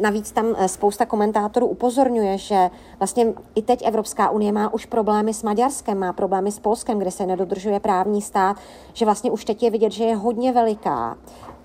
navíc 0.00 0.32
tam 0.32 0.46
eh, 0.56 0.68
spousta 0.68 1.06
komentátorů 1.06 1.66
upozorňuje, 1.66 2.38
že 2.38 2.70
vlastně 2.98 3.34
i 3.54 3.62
teď 3.62 3.86
Evropská 3.86 4.30
unie 4.30 4.52
má 4.52 4.74
už 4.74 4.86
problémy 4.86 5.34
s 5.34 5.42
Maďarskem, 5.42 5.98
má 5.98 6.12
problémy 6.12 6.52
s 6.52 6.58
Polskem, 6.58 6.98
kde 6.98 7.10
se 7.10 7.26
nedodržuje 7.26 7.80
právní 7.80 8.22
stát, 8.22 8.56
že 8.92 9.04
vlastně 9.04 9.30
už 9.30 9.44
teď 9.44 9.62
je 9.62 9.70
vidět, 9.70 9.92
že 9.92 10.04
je 10.04 10.16
hodně 10.16 10.52
veliká 10.52 11.16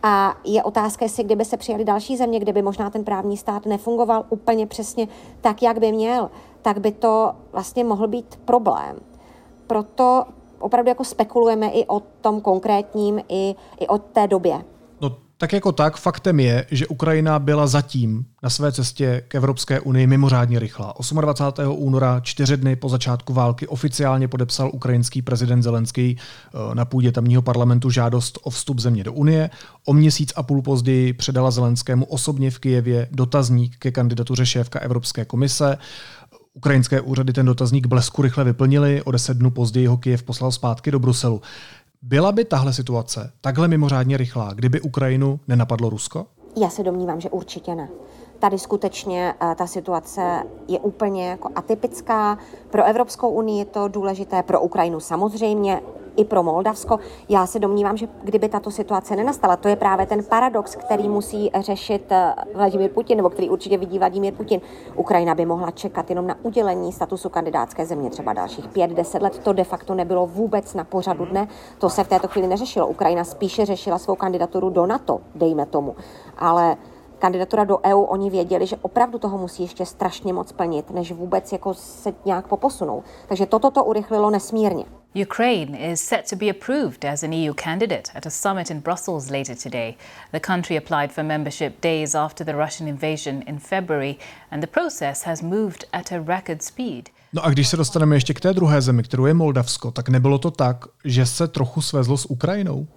a 0.04 0.38
je 0.46 0.64
otázka, 0.64 1.06
jestli 1.06 1.24
kdyby 1.24 1.46
se 1.46 1.58
přijali 1.58 1.86
další 1.86 2.18
země, 2.18 2.40
kde 2.40 2.54
by 2.54 2.62
možná 2.62 2.90
ten 2.90 3.04
právní 3.04 3.38
stát 3.38 3.66
nefungoval 3.66 4.26
úplně 4.30 4.68
přesně 4.68 5.08
tak, 5.42 5.64
jak 5.64 5.80
by 5.80 5.92
měl, 5.92 6.30
tak 6.62 6.80
by 6.80 6.92
to 6.92 7.32
vlastně 7.52 7.84
mohl 7.84 8.08
být 8.08 8.40
problém. 8.46 9.00
Proto 9.68 10.26
opravdu 10.60 10.90
jako 10.90 11.04
spekulujeme 11.04 11.70
i 11.70 11.86
o 11.86 12.00
tom 12.00 12.42
konkrétním, 12.42 13.22
i, 13.30 13.56
i 13.80 13.88
o 13.88 13.98
té 13.98 14.28
době. 14.28 14.64
Tak 15.42 15.54
jako 15.54 15.72
tak, 15.72 15.98
faktem 15.98 16.40
je, 16.40 16.66
že 16.72 16.88
Ukrajina 16.88 17.40
byla 17.40 17.68
zatím 17.68 18.26
na 18.44 18.50
své 18.50 18.72
cestě 18.72 19.24
k 19.28 19.36
Evropské 19.36 19.80
unii 19.80 20.08
mimořádně 20.08 20.60
rychlá. 20.60 20.94
28. 21.22 21.74
února, 21.78 22.20
čtyři 22.20 22.58
dny 22.58 22.76
po 22.76 22.90
začátku 22.90 23.34
války, 23.34 23.68
oficiálně 23.68 24.28
podepsal 24.28 24.70
ukrajinský 24.74 25.22
prezident 25.22 25.64
Zelenský 25.64 26.18
eh, 26.18 26.76
na 26.76 26.86
půdě 26.86 27.12
tamního 27.12 27.42
parlamentu 27.42 27.90
žádost 27.90 28.40
o 28.44 28.50
vstup 28.50 28.80
země 28.80 29.04
do 29.04 29.14
Unie. 29.14 29.50
O 29.86 29.94
měsíc 29.94 30.34
a 30.36 30.44
půl 30.44 30.62
později 30.62 31.14
předala 31.14 31.52
Zelenskému 31.52 32.06
osobně 32.06 32.52
v 32.52 32.60
Kijevě 32.60 33.08
dotazník 33.12 33.78
ke 33.78 33.92
kandidatuře 33.92 34.46
šéfka 34.46 34.80
Evropské 34.80 35.26
komise. 35.26 35.78
Ukrajinské 36.54 37.02
úřady 37.02 37.34
ten 37.34 37.46
dotazník 37.46 37.88
blesku 37.88 38.22
rychle 38.22 38.44
vyplnili, 38.44 39.02
o 39.02 39.12
deset 39.12 39.38
dnů 39.38 39.52
později 39.52 39.88
ho 39.88 39.98
Kijev 39.98 40.24
poslal 40.24 40.52
zpátky 40.52 40.92
do 40.92 41.00
Bruselu. 41.00 41.42
Byla 42.02 42.32
by 42.32 42.46
tahle 42.46 42.74
situace 42.74 43.32
takhle 43.42 43.68
mimořádně 43.68 44.18
rychlá, 44.18 44.54
kdyby 44.54 44.82
Ukrajinu 44.82 45.40
nenapadlo 45.48 45.90
Rusko? 45.90 46.26
Já 46.58 46.70
se 46.70 46.84
domnívám, 46.84 47.22
že 47.22 47.30
určitě 47.30 47.76
ne. 47.76 47.90
Tady 48.40 48.60
skutečně 48.60 49.34
uh, 49.42 49.54
ta 49.54 49.68
situace 49.68 50.44
je 50.68 50.80
úplně 50.80 51.30
jako 51.30 51.50
atypická. 51.56 52.38
Pro 52.70 52.84
Evropskou 52.84 53.30
unii 53.30 53.60
je 53.60 53.66
to 53.66 53.88
důležité, 53.88 54.44
pro 54.44 54.62
Ukrajinu 54.62 55.00
samozřejmě 55.00 55.82
i 56.20 56.26
pro 56.26 56.44
Moldavsko. 56.44 57.00
Já 57.30 57.48
se 57.48 57.60
domnívám, 57.60 57.98
že 57.98 58.08
kdyby 58.24 58.50
tato 58.50 58.72
situace 58.72 59.16
nenastala, 59.16 59.56
to 59.56 59.68
je 59.68 59.76
právě 59.76 60.06
ten 60.06 60.24
paradox, 60.24 60.76
který 60.76 61.10
musí 61.10 61.52
řešit 61.60 62.12
eh, 62.12 62.34
Vladimír 62.56 62.92
Putin, 62.92 63.18
nebo 63.18 63.30
který 63.30 63.50
určitě 63.50 63.78
vidí 63.78 64.00
Vladimír 64.00 64.34
Putin. 64.34 64.62
Ukrajina 64.96 65.36
by 65.36 65.46
mohla 65.46 65.72
čekat 65.72 66.10
jenom 66.10 66.28
na 66.28 66.36
udělení 66.44 66.92
statusu 66.92 67.30
kandidátské 67.30 67.86
země 67.86 68.10
třeba 68.10 68.34
dalších 68.34 68.68
pět, 68.68 68.92
deset 68.92 69.22
let. 69.22 69.40
To 69.40 69.54
de 69.54 69.64
facto 69.64 69.96
nebylo 69.96 70.28
vůbec 70.28 70.74
na 70.74 70.84
pořadu 70.84 71.26
dne. 71.26 71.48
To 71.78 71.90
se 71.90 72.04
v 72.04 72.08
této 72.08 72.28
chvíli 72.28 72.48
neřešilo. 72.48 72.88
Ukrajina 72.88 73.24
spíše 73.24 73.66
řešila 73.66 73.98
svou 73.98 74.16
kandidaturu 74.16 74.70
do 74.70 74.86
NATO, 74.86 75.20
dejme 75.36 75.66
tomu. 75.66 75.96
Ale 76.38 76.78
kandidatura 77.20 77.64
do 77.64 77.80
EU, 77.86 78.02
oni 78.02 78.30
věděli, 78.30 78.66
že 78.66 78.78
opravdu 78.82 79.20
toho 79.20 79.38
musí 79.38 79.64
ještě 79.64 79.86
strašně 79.86 80.34
moc 80.34 80.52
plnit, 80.52 80.92
než 80.92 81.12
vůbec 81.12 81.52
jako 81.52 81.74
se 81.74 82.14
nějak 82.26 82.48
poposunou. 82.48 83.04
Takže 83.28 83.46
toto 83.46 83.72
to 83.72 83.84
urychlilo 83.84 84.30
nesmírně. 84.30 84.99
Ukraine 85.16 85.74
is 85.74 86.00
set 86.00 86.28
to 86.28 86.36
be 86.36 86.50
approved 86.50 87.04
as 87.04 87.24
an 87.24 87.34
EU 87.34 87.54
candidate 87.56 88.12
at 88.14 88.28
a 88.28 88.30
summit 88.30 88.70
in 88.70 88.80
Brussels 88.80 89.32
later 89.32 89.56
today. 89.56 89.98
The 90.32 90.40
country 90.40 90.78
applied 90.78 91.12
for 91.12 91.24
membership 91.24 91.82
days 91.82 92.14
after 92.16 92.46
the 92.46 92.54
Russian 92.54 92.88
invasion 92.88 93.44
in 93.48 93.58
February, 93.58 94.20
and 94.52 94.62
the 94.62 94.68
process 94.68 95.24
has 95.24 95.42
moved 95.42 95.86
at 95.94 96.12
a 96.12 96.22
record 96.22 96.62
speed. 96.62 97.10
No 97.34 97.46
a 97.46 97.50
když 97.50 97.68
se 97.68 97.78
dostaneme 97.78 98.16
ještě 98.16 98.34
k 98.34 98.40
té 98.40 98.54
druhé 98.54 98.82
zemi, 98.82 99.04
kterou 99.04 99.26
je 99.26 99.34
Moldavsko, 99.34 99.92
tak 99.92 100.10
nebylo 100.10 100.38
to 100.38 100.52
tak, 100.52 100.86
že 101.06 101.26
se 101.26 101.48
trochu 101.48 101.82
svezlo 101.82 102.18
s 102.18 102.30
Ukrajinou? 102.30 102.88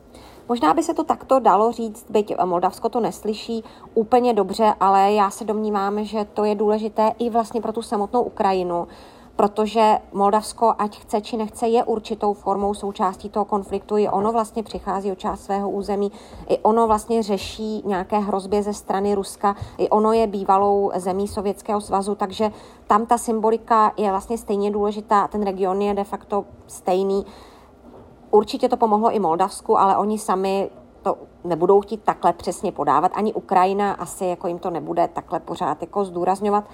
Možná 0.49 0.75
by 0.75 0.83
se 0.83 0.95
to 0.95 1.04
takto 1.04 1.38
dalo 1.40 1.73
říct, 1.73 2.07
byť 2.11 2.35
Moldavsko 2.45 2.88
to 2.88 3.00
neslyší 3.00 3.64
úplně 3.95 4.35
dobře, 4.35 4.75
ale 4.81 5.12
já 5.12 5.31
se 5.31 5.45
domnívám, 5.45 6.04
že 6.04 6.25
to 6.25 6.45
je 6.45 6.54
důležité 6.54 7.12
i 7.19 7.31
vlastně 7.31 7.61
pro 7.61 7.73
tu 7.73 7.83
samotnou 7.83 8.23
Ukrajinu, 8.23 8.88
protože 9.37 9.99
Moldavsko, 10.12 10.75
ať 10.79 10.99
chce 11.01 11.21
či 11.21 11.37
nechce, 11.37 11.69
je 11.69 11.85
určitou 11.85 12.33
formou 12.33 12.75
součástí 12.75 13.31
toho 13.31 13.45
konfliktu. 13.45 13.97
I 13.97 14.09
ono 14.09 14.33
vlastně 14.33 14.62
přichází 14.62 15.12
o 15.12 15.15
část 15.15 15.45
svého 15.45 15.71
území, 15.71 16.12
i 16.49 16.59
ono 16.59 16.87
vlastně 16.87 17.23
řeší 17.23 17.83
nějaké 17.87 18.19
hrozby 18.19 18.62
ze 18.62 18.73
strany 18.73 19.15
Ruska, 19.15 19.57
i 19.79 19.89
ono 19.89 20.12
je 20.12 20.27
bývalou 20.27 20.91
zemí 20.95 21.29
Sovětského 21.29 21.81
svazu, 21.81 22.15
takže 22.15 22.51
tam 22.87 23.07
ta 23.07 23.19
symbolika 23.19 23.93
je 23.97 24.11
vlastně 24.11 24.39
stejně 24.39 24.71
důležitá, 24.71 25.29
ten 25.29 25.43
region 25.43 25.83
je 25.83 25.95
de 25.95 26.05
facto 26.05 26.45
stejný. 26.67 27.27
Určitě 28.31 28.69
to 28.69 28.77
pomohlo 28.77 29.11
i 29.11 29.19
Moldavsku, 29.19 29.79
ale 29.79 29.97
oni 29.97 30.19
sami 30.19 30.71
to 31.03 31.17
nebudou 31.45 31.81
chtít 31.81 32.03
takhle 32.05 32.33
přesně 32.33 32.73
podávat. 32.73 33.12
Ani 33.15 33.33
Ukrajina 33.33 33.93
asi 33.93 34.25
jako 34.25 34.49
jim 34.49 34.59
to 34.59 34.71
nebude 34.71 35.09
takhle 35.09 35.41
pořád 35.41 35.81
jako 35.81 36.05
zdůrazňovat. 36.05 36.65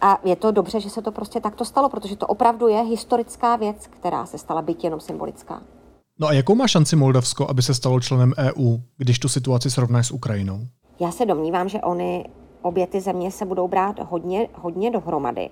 A 0.00 0.18
je 0.24 0.36
to 0.36 0.50
dobře, 0.50 0.80
že 0.80 0.90
se 0.90 1.02
to 1.02 1.12
prostě 1.12 1.40
takto 1.40 1.64
stalo, 1.64 1.88
protože 1.88 2.16
to 2.16 2.26
opravdu 2.26 2.68
je 2.68 2.80
historická 2.82 3.56
věc, 3.56 3.86
která 3.86 4.26
se 4.26 4.38
stala 4.38 4.62
byť 4.62 4.84
jenom 4.84 5.00
symbolická. 5.00 5.62
No 6.20 6.26
a 6.26 6.32
jakou 6.32 6.54
má 6.54 6.68
šanci 6.68 6.96
Moldavsko, 6.96 7.46
aby 7.50 7.62
se 7.62 7.74
stalo 7.74 8.00
členem 8.00 8.32
EU, 8.38 8.76
když 8.96 9.18
tu 9.18 9.28
situaci 9.28 9.70
srovnáš 9.70 10.06
s 10.06 10.10
Ukrajinou? 10.10 10.60
Já 11.00 11.10
se 11.10 11.26
domnívám, 11.26 11.68
že 11.68 11.80
oni 11.80 12.24
obě 12.62 12.86
ty 12.86 13.00
země 13.00 13.30
se 13.30 13.44
budou 13.44 13.68
brát 13.68 13.98
hodně, 14.10 14.48
hodně 14.54 14.90
dohromady. 14.90 15.50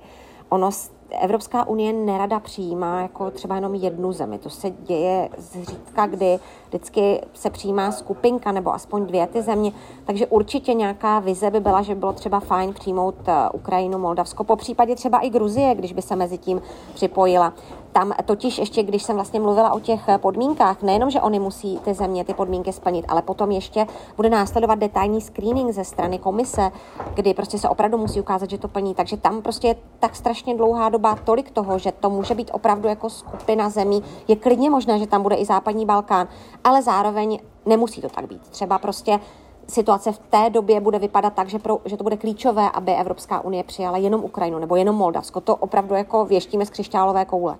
Ono 0.49 0.71
Evropská 1.11 1.69
unie 1.69 1.93
nerada 1.93 2.41
přijímá 2.41 3.01
jako 3.01 3.31
třeba 3.31 3.55
jenom 3.55 3.75
jednu 3.75 4.13
zemi. 4.13 4.39
To 4.39 4.51
se 4.51 4.71
děje 4.71 5.29
zřídka, 5.39 6.07
kdy 6.07 6.39
vždycky 6.69 7.21
se 7.35 7.51
přijímá 7.51 7.93
skupinka 7.93 8.53
nebo 8.53 8.75
aspoň 8.75 9.07
dvě 9.07 9.27
ty 9.27 9.43
země. 9.43 9.73
Takže 10.05 10.27
určitě 10.27 10.75
nějaká 10.75 11.19
vize 11.19 11.51
by 11.51 11.61
byla, 11.61 11.83
že 11.83 11.95
by 11.95 12.01
bylo 12.01 12.13
třeba 12.13 12.41
fajn 12.41 12.75
přijmout 12.75 13.15
eh, 13.27 13.51
Ukrajinu, 13.53 13.99
Moldavsko, 13.99 14.45
po 14.45 14.57
případě 14.57 14.95
třeba 14.95 15.19
i 15.19 15.31
Gruzie, 15.31 15.75
když 15.75 15.93
by 15.93 16.03
se 16.03 16.17
mezi 16.17 16.39
tím 16.39 16.63
připojila. 16.95 17.53
Tam 17.97 18.12
totiž 18.25 18.59
ještě, 18.59 18.83
když 18.83 19.03
jsem 19.03 19.17
vlastně 19.17 19.41
mluvila 19.41 19.73
o 19.73 19.81
těch 19.81 20.00
podmínkách, 20.17 20.83
nejenom, 20.83 21.11
že 21.11 21.21
oni 21.21 21.38
musí 21.38 21.79
ty 21.79 21.95
země 21.95 22.25
ty 22.25 22.35
podmínky 22.35 22.73
splnit, 22.73 23.05
ale 23.09 23.23
potom 23.23 23.50
ještě 23.50 23.87
bude 24.17 24.31
následovat 24.31 24.79
detailní 24.79 25.21
screening 25.21 25.73
ze 25.73 25.85
strany 25.85 26.19
komise, 26.19 26.71
kdy 27.15 27.35
prostě 27.35 27.59
se 27.59 27.69
opravdu 27.69 27.99
musí 27.99 28.21
ukázat, 28.21 28.50
že 28.50 28.59
to 28.59 28.69
plní. 28.69 28.95
Takže 28.95 29.17
tam 29.17 29.43
prostě 29.43 29.69
je 29.69 29.76
tak 29.99 30.17
strašně 30.17 30.57
dlouhá 30.57 30.88
doba, 30.88 31.19
tolik 31.25 31.50
toho, 31.50 31.79
že 31.79 31.93
to 31.93 32.11
může 32.11 32.35
být 32.35 32.50
opravdu 32.55 32.88
jako 32.88 33.11
skupina 33.11 33.71
zemí. 33.71 34.03
Je 34.29 34.37
klidně 34.37 34.71
možné, 34.71 34.99
že 34.99 35.07
tam 35.07 35.23
bude 35.23 35.37
i 35.37 35.45
západní 35.45 35.87
Balkán, 35.87 36.29
ale 36.65 36.83
zároveň 36.83 37.38
nemusí 37.67 38.00
to 38.00 38.09
tak 38.09 38.26
být. 38.26 38.43
Třeba 38.43 38.79
prostě 38.79 39.21
situace 39.69 40.12
v 40.12 40.19
té 40.19 40.50
době 40.50 40.81
bude 40.81 40.99
vypadat 40.99 41.33
tak, 41.33 41.49
že, 41.49 41.59
pro, 41.59 41.79
že 41.85 41.97
to 41.97 42.05
bude 42.05 42.17
klíčové, 42.17 42.71
aby 42.71 42.93
Evropská 42.93 43.41
unie 43.41 43.65
přijala 43.65 43.99
jenom 43.99 44.25
Ukrajinu 44.25 44.59
nebo 44.59 44.76
jenom 44.76 44.97
Moldavsko. 44.97 45.41
To 45.41 45.57
opravdu 45.57 45.95
jako 45.95 46.25
věštíme 46.25 46.67
z 46.67 46.71
křišťálové 46.71 47.25
koule. 47.25 47.57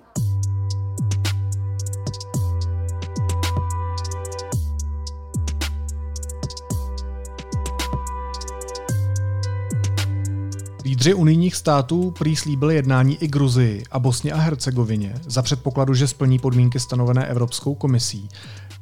Lídři 11.07 11.19
unijních 11.19 11.55
států 11.55 12.11
prý 12.11 12.35
slíbili 12.35 12.75
jednání 12.75 13.17
i 13.23 13.27
Gruzii 13.27 13.83
a 13.91 13.99
Bosně 13.99 14.31
a 14.31 14.37
Hercegovině 14.37 15.15
za 15.27 15.41
předpokladu, 15.41 15.93
že 15.93 16.07
splní 16.07 16.39
podmínky 16.39 16.79
stanovené 16.79 17.25
Evropskou 17.25 17.75
komisí. 17.75 18.29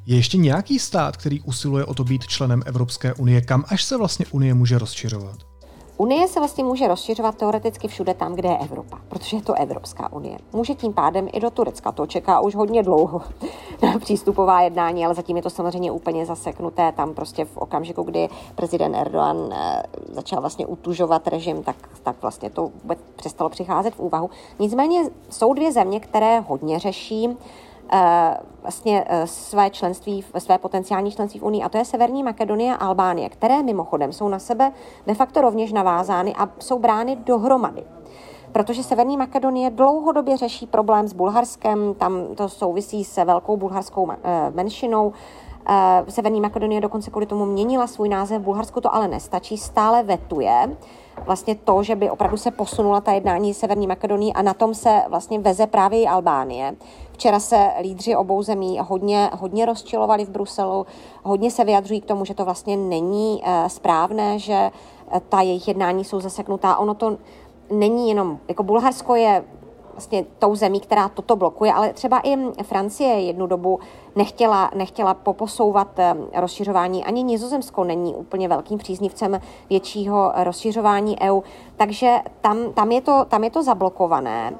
Je 0.05 0.15
ještě 0.15 0.37
nějaký 0.37 0.79
stát, 0.79 1.17
který 1.17 1.41
usiluje 1.41 1.85
o 1.85 1.93
to 1.93 2.03
být 2.03 2.27
členem 2.27 2.63
Evropské 2.65 3.13
unie, 3.13 3.41
kam 3.41 3.65
až 3.67 3.83
se 3.83 3.97
vlastně 3.97 4.25
Unie 4.31 4.53
může 4.53 4.77
rozšiřovat? 4.77 5.54
Unie 5.97 6.27
se 6.27 6.39
vlastně 6.39 6.63
může 6.63 6.87
rozšiřovat 6.87 7.35
teoreticky 7.35 7.87
všude 7.87 8.13
tam, 8.13 8.35
kde 8.35 8.49
je 8.49 8.57
Evropa, 8.57 8.99
protože 9.07 9.37
je 9.37 9.41
to 9.41 9.53
Evropská 9.53 10.13
unie. 10.13 10.37
Může 10.53 10.75
tím 10.75 10.93
pádem 10.93 11.27
i 11.33 11.39
do 11.39 11.49
Turecka, 11.49 11.91
to 11.91 12.05
čeká 12.07 12.39
už 12.39 12.55
hodně 12.55 12.83
dlouho 12.83 13.21
na 13.81 13.99
přístupová 13.99 14.61
jednání, 14.61 15.05
ale 15.05 15.13
zatím 15.13 15.37
je 15.37 15.43
to 15.43 15.49
samozřejmě 15.49 15.91
úplně 15.91 16.25
zaseknuté. 16.25 16.91
Tam 16.91 17.13
prostě 17.13 17.45
v 17.45 17.57
okamžiku, 17.57 18.03
kdy 18.03 18.29
prezident 18.55 18.95
Erdogan 18.95 19.53
eh, 19.53 19.83
začal 20.11 20.41
vlastně 20.41 20.65
utužovat 20.65 21.27
režim, 21.27 21.63
tak, 21.63 21.75
tak 22.03 22.15
vlastně 22.21 22.49
to 22.49 22.71
vůbec 22.81 22.99
přestalo 23.15 23.49
přicházet 23.49 23.95
v 23.95 23.99
úvahu. 23.99 24.29
Nicméně 24.59 25.03
jsou 25.29 25.53
dvě 25.53 25.71
země, 25.71 25.99
které 25.99 26.39
hodně 26.39 26.79
řeší 26.79 27.29
vlastně 28.61 29.05
eh, 29.07 29.27
své 29.27 29.69
členství, 29.69 30.25
své 30.37 30.57
potenciální 30.57 31.11
členství 31.11 31.39
v 31.39 31.43
Unii, 31.43 31.63
a 31.63 31.69
to 31.69 31.77
je 31.77 31.85
Severní 31.85 32.23
Makedonie 32.23 32.73
a 32.77 32.85
Albánie, 32.85 33.29
které 33.29 33.63
mimochodem 33.63 34.13
jsou 34.13 34.29
na 34.29 34.39
sebe 34.39 34.71
de 35.07 35.13
facto 35.13 35.41
rovněž 35.41 35.73
navázány 35.73 36.33
a 36.37 36.49
jsou 36.59 36.79
brány 36.79 37.15
dohromady. 37.15 37.83
Protože 38.51 38.83
Severní 38.83 39.17
Makedonie 39.17 39.69
dlouhodobě 39.69 40.37
řeší 40.37 40.67
problém 40.67 41.07
s 41.07 41.13
Bulharskem, 41.13 41.93
tam 41.93 42.35
to 42.35 42.49
souvisí 42.49 43.03
se 43.03 43.25
velkou 43.25 43.57
bulharskou 43.57 44.11
eh, 44.11 44.51
menšinou, 44.55 45.13
Severní 46.09 46.41
Makedonie 46.41 46.81
dokonce 46.81 47.11
kvůli 47.11 47.25
tomu 47.25 47.45
měnila 47.45 47.87
svůj 47.87 48.09
název, 48.09 48.41
Bulharsku 48.41 48.81
to 48.81 48.95
ale 48.95 49.07
nestačí, 49.07 49.57
stále 49.57 50.03
vetuje 50.03 50.77
vlastně 51.25 51.55
to, 51.55 51.83
že 51.83 51.95
by 51.95 52.09
opravdu 52.09 52.37
se 52.37 52.51
posunula 52.51 53.01
ta 53.01 53.11
jednání 53.11 53.53
Severní 53.53 53.87
Makedonii 53.87 54.33
a 54.33 54.41
na 54.41 54.53
tom 54.53 54.73
se 54.73 55.01
vlastně 55.09 55.39
veze 55.39 55.67
právě 55.67 56.01
i 56.01 56.07
Albánie. 56.07 56.75
Včera 57.15 57.39
se 57.39 57.71
lídři 57.81 58.15
obou 58.15 58.43
zemí 58.43 58.79
hodně, 58.81 59.29
hodně 59.33 59.65
rozčilovali 59.65 60.25
v 60.25 60.29
Bruselu, 60.29 60.85
hodně 61.23 61.51
se 61.51 61.63
vyjadřují 61.63 62.01
k 62.01 62.05
tomu, 62.05 62.25
že 62.25 62.33
to 62.33 62.45
vlastně 62.45 62.77
není 62.77 63.41
eh, 63.43 63.69
správné, 63.69 64.39
že 64.39 64.53
eh, 64.53 65.21
ta 65.29 65.41
jejich 65.41 65.67
jednání 65.67 66.03
jsou 66.03 66.19
zaseknutá. 66.19 66.77
Ono 66.77 66.93
to 66.93 67.17
není 67.71 68.09
jenom, 68.09 68.39
jako 68.47 68.63
Bulharsko 68.63 69.15
je 69.15 69.43
vlastně 69.91 70.25
tou 70.39 70.55
zemí, 70.55 70.79
která 70.79 71.09
toto 71.09 71.35
blokuje, 71.35 71.73
ale 71.73 71.93
třeba 71.93 72.19
i 72.23 72.63
Francie 72.63 73.09
jednu 73.09 73.47
dobu 73.47 73.79
nechtěla, 74.15 74.71
nechtěla 74.75 75.13
poposouvat 75.13 75.99
eh, 75.99 76.15
rozšiřování. 76.35 77.05
Ani 77.05 77.23
Nizozemsko 77.23 77.83
není 77.83 78.15
úplně 78.15 78.47
velkým 78.47 78.77
příznivcem 78.77 79.39
většího 79.69 80.31
rozšiřování 80.35 81.21
EU, 81.21 81.41
takže 81.75 82.15
tam, 82.41 82.73
tam, 82.73 82.91
je, 82.91 83.01
to, 83.01 83.25
tam 83.25 83.43
je 83.43 83.49
to 83.49 83.63
zablokované. 83.63 84.53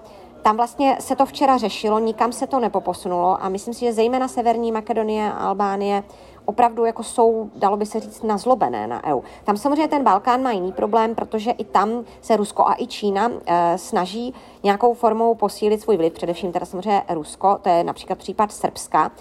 Tam 0.45 0.57
vlastně 0.57 0.97
se 0.99 1.15
to 1.15 1.25
včera 1.25 1.57
řešilo, 1.57 1.99
nikam 1.99 2.31
se 2.31 2.47
to 2.47 2.59
nepoposunulo 2.59 3.43
a 3.43 3.49
myslím 3.49 3.73
si, 3.73 3.79
že 3.79 3.93
zejména 3.93 4.27
Severní 4.27 4.71
Makedonie 4.71 5.31
a 5.31 5.37
Albánie 5.37 6.03
opravdu 6.45 6.85
jako 6.85 7.03
jsou, 7.03 7.49
dalo 7.55 7.77
by 7.77 7.85
se 7.85 7.99
říct, 7.99 8.23
nazlobené 8.23 8.87
na 8.87 9.07
EU. 9.07 9.21
Tam 9.43 9.57
samozřejmě 9.57 9.87
ten 9.87 10.03
Balkán 10.03 10.43
má 10.43 10.51
jiný 10.51 10.71
problém, 10.71 11.15
protože 11.15 11.51
i 11.51 11.63
tam 11.63 12.03
se 12.21 12.37
Rusko 12.37 12.67
a 12.67 12.75
i 12.77 12.87
Čína 12.87 13.31
e, 13.45 13.77
snaží 13.77 14.33
nějakou 14.63 14.93
formou 14.93 15.35
posílit 15.35 15.81
svůj 15.81 15.97
vliv, 15.97 16.13
především 16.13 16.51
teda 16.51 16.65
samozřejmě 16.65 17.03
Rusko, 17.09 17.57
to 17.61 17.69
je 17.69 17.83
například 17.83 18.19
případ 18.19 18.51
Srbska, 18.51 19.11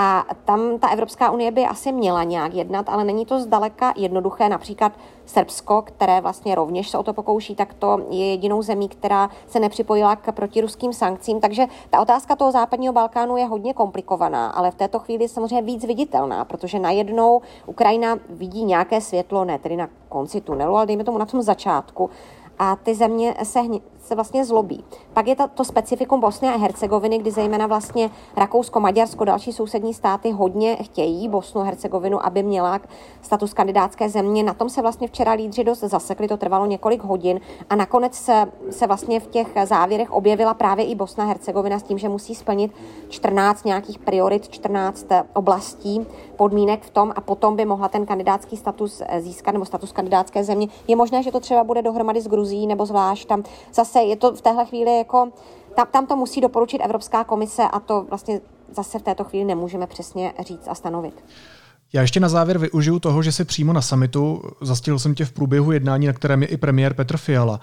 a 0.00 0.26
tam 0.44 0.78
ta 0.78 0.88
Evropská 0.88 1.30
unie 1.30 1.50
by 1.50 1.64
asi 1.64 1.92
měla 1.92 2.24
nějak 2.24 2.54
jednat, 2.54 2.88
ale 2.88 3.04
není 3.04 3.26
to 3.26 3.40
zdaleka 3.40 3.92
jednoduché. 3.96 4.48
Například 4.48 4.92
Srbsko, 5.26 5.82
které 5.82 6.20
vlastně 6.20 6.54
rovněž 6.54 6.90
se 6.90 6.98
o 6.98 7.02
to 7.02 7.12
pokouší, 7.12 7.54
tak 7.54 7.74
to 7.74 8.00
je 8.10 8.30
jedinou 8.30 8.62
zemí, 8.62 8.88
která 8.88 9.30
se 9.46 9.60
nepřipojila 9.60 10.16
k 10.16 10.32
protiruským 10.32 10.92
sankcím. 10.92 11.40
Takže 11.40 11.66
ta 11.90 12.00
otázka 12.00 12.36
toho 12.36 12.52
západního 12.52 12.92
Balkánu 12.92 13.36
je 13.36 13.46
hodně 13.46 13.74
komplikovaná, 13.74 14.50
ale 14.50 14.70
v 14.70 14.74
této 14.74 14.98
chvíli 14.98 15.24
je 15.24 15.28
samozřejmě 15.28 15.62
víc 15.62 15.84
viditelná, 15.84 16.44
protože 16.44 16.78
najednou 16.78 17.42
Ukrajina 17.66 18.18
vidí 18.30 18.64
nějaké 18.64 19.00
světlo, 19.00 19.44
ne 19.44 19.58
tedy 19.58 19.76
na 19.76 19.88
konci 20.08 20.40
tunelu, 20.40 20.76
ale 20.76 20.86
dejme 20.86 21.04
tomu 21.04 21.18
na 21.18 21.26
tom 21.26 21.42
začátku 21.42 22.10
a 22.58 22.76
ty 22.76 22.94
země 22.94 23.34
se, 23.42 23.60
se 24.08 24.14
vlastně 24.14 24.44
zlobí. 24.44 24.84
Pak 25.12 25.26
je 25.26 25.36
to, 25.54 25.64
specifikum 25.64 26.20
Bosny 26.20 26.48
a 26.48 26.56
Hercegoviny, 26.56 27.18
kdy 27.18 27.30
zejména 27.30 27.66
vlastně 27.66 28.10
Rakousko, 28.36 28.80
Maďarsko, 28.80 29.24
další 29.24 29.52
sousední 29.52 29.94
státy 29.94 30.30
hodně 30.30 30.76
chtějí 30.76 31.28
Bosnu 31.28 31.60
a 31.60 31.64
Hercegovinu, 31.64 32.26
aby 32.26 32.42
měla 32.42 32.80
status 33.22 33.54
kandidátské 33.54 34.08
země. 34.08 34.42
Na 34.42 34.54
tom 34.54 34.68
se 34.70 34.82
vlastně 34.82 35.08
včera 35.08 35.32
lídři 35.32 35.64
dost 35.64 35.80
zasekli, 35.80 36.28
to 36.28 36.36
trvalo 36.36 36.66
několik 36.66 37.02
hodin 37.02 37.40
a 37.70 37.76
nakonec 37.76 38.14
se, 38.14 38.52
se 38.70 38.86
vlastně 38.86 39.20
v 39.20 39.26
těch 39.26 39.48
závěrech 39.64 40.12
objevila 40.12 40.54
právě 40.54 40.84
i 40.84 40.94
Bosna 40.94 41.24
a 41.24 41.26
Hercegovina 41.26 41.78
s 41.78 41.82
tím, 41.82 41.98
že 41.98 42.08
musí 42.08 42.34
splnit 42.34 42.72
14 43.08 43.64
nějakých 43.64 43.98
priorit, 43.98 44.48
14 44.48 45.06
oblastí, 45.34 46.06
podmínek 46.36 46.82
v 46.82 46.90
tom 46.90 47.12
a 47.16 47.20
potom 47.20 47.56
by 47.56 47.64
mohla 47.64 47.88
ten 47.88 48.06
kandidátský 48.06 48.56
status 48.56 49.02
získat 49.18 49.52
nebo 49.52 49.64
status 49.64 49.92
kandidátské 49.92 50.44
země. 50.44 50.68
Je 50.88 50.96
možné, 50.96 51.22
že 51.22 51.32
to 51.32 51.40
třeba 51.40 51.64
bude 51.64 51.82
dohromady 51.82 52.20
s 52.20 52.28
Gruzí 52.28 52.66
nebo 52.66 52.86
zvlášť 52.86 53.28
tam. 53.28 53.42
Zase 53.72 53.97
je 54.00 54.16
to 54.16 54.32
v 54.32 54.40
téhle 54.40 54.66
chvíli 54.66 54.98
jako 54.98 55.32
tam, 55.76 55.86
tam 55.90 56.06
to 56.06 56.16
musí 56.16 56.40
doporučit 56.40 56.78
Evropská 56.78 57.24
komise 57.24 57.62
a 57.62 57.80
to 57.80 58.06
vlastně 58.08 58.40
zase 58.76 58.98
v 58.98 59.02
této 59.02 59.24
chvíli 59.24 59.44
nemůžeme 59.44 59.86
přesně 59.86 60.34
říct 60.46 60.68
a 60.68 60.74
stanovit. 60.74 61.24
Já 61.92 62.02
ještě 62.02 62.20
na 62.20 62.28
závěr 62.28 62.58
využiju 62.58 62.98
toho, 62.98 63.22
že 63.22 63.32
si 63.32 63.44
přímo 63.44 63.72
na 63.72 63.82
samitu 63.82 64.42
zastihl 64.60 64.98
jsem 64.98 65.14
tě 65.14 65.24
v 65.24 65.32
průběhu 65.32 65.72
jednání, 65.72 66.06
na 66.06 66.12
kterém 66.12 66.42
je 66.42 66.48
i 66.48 66.56
premiér 66.56 66.94
Petr 66.94 67.16
Fiala. 67.16 67.60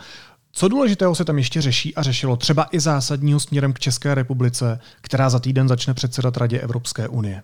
Co 0.52 0.67
důležitého 0.67 1.15
se 1.15 1.26
tam 1.26 1.38
ještě 1.38 1.62
řeší 1.62 1.95
a 1.95 2.02
řešilo 2.02 2.36
třeba 2.36 2.67
i 2.71 2.80
zásadního 2.80 3.39
směrem 3.39 3.74
k 3.74 3.80
České 3.80 4.15
republice, 4.15 4.80
která 5.02 5.30
za 5.30 5.39
týden 5.39 5.67
začne 5.67 5.93
předsedat 5.93 6.38
Radě 6.38 6.60
Evropské 6.60 7.08
unie? 7.08 7.41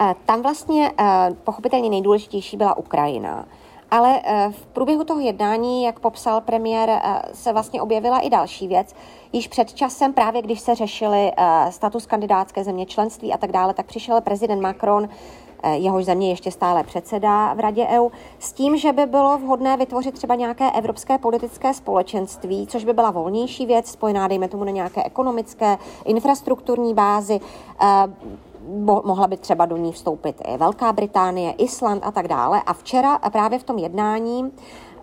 Eh, 0.00 0.14
tam 0.26 0.42
vlastně 0.42 0.92
eh, 1.00 1.30
pochopitelně 1.44 1.90
nejdůležitější 1.90 2.56
byla 2.56 2.76
Ukrajina. 2.76 3.46
Ale 3.92 4.20
eh, 4.24 4.48
v 4.50 4.66
průběhu 4.66 5.04
toho 5.04 5.20
jednání, 5.20 5.84
jak 5.84 6.00
popsal 6.00 6.40
premiér, 6.40 7.02
se 7.32 7.52
vlastně 7.52 7.82
objevila 7.82 8.18
i 8.18 8.30
další 8.30 8.68
věc. 8.68 8.94
Již 9.32 9.48
před 9.48 9.72
časem, 9.74 10.12
právě 10.12 10.42
když 10.42 10.60
se 10.60 10.74
řešili 10.74 11.32
status 11.70 12.06
kandidátské 12.06 12.64
země, 12.64 12.86
členství 12.86 13.32
a 13.32 13.38
tak 13.38 13.52
dále, 13.52 13.74
tak 13.74 13.86
přišel 13.86 14.20
prezident 14.20 14.60
Macron 14.60 15.08
jehož 15.72 16.04
země 16.04 16.30
ještě 16.30 16.50
stále 16.50 16.84
předsedá 16.84 17.54
v 17.54 17.60
Radě 17.60 17.86
EU, 17.86 18.08
s 18.38 18.52
tím, 18.52 18.76
že 18.76 18.92
by 18.92 19.06
bylo 19.06 19.38
vhodné 19.38 19.76
vytvořit 19.76 20.14
třeba 20.14 20.34
nějaké 20.34 20.70
evropské 20.70 21.18
politické 21.18 21.74
společenství, 21.74 22.66
což 22.66 22.84
by 22.84 22.92
byla 22.92 23.10
volnější 23.10 23.66
věc, 23.66 23.90
spojená, 23.90 24.28
dejme 24.28 24.48
tomu, 24.48 24.64
na 24.64 24.70
nějaké 24.70 25.04
ekonomické, 25.04 25.78
infrastrukturní 26.04 26.94
bázi 26.94 27.40
mohla 29.04 29.26
by 29.26 29.36
třeba 29.36 29.66
do 29.66 29.76
ní 29.76 29.92
vstoupit 29.92 30.42
i 30.44 30.56
Velká 30.56 30.92
Británie, 30.92 31.52
Island 31.52 32.02
a 32.06 32.10
tak 32.10 32.28
dále. 32.28 32.62
A 32.66 32.72
včera 32.72 33.18
právě 33.18 33.58
v 33.58 33.64
tom 33.64 33.78
jednání 33.78 34.52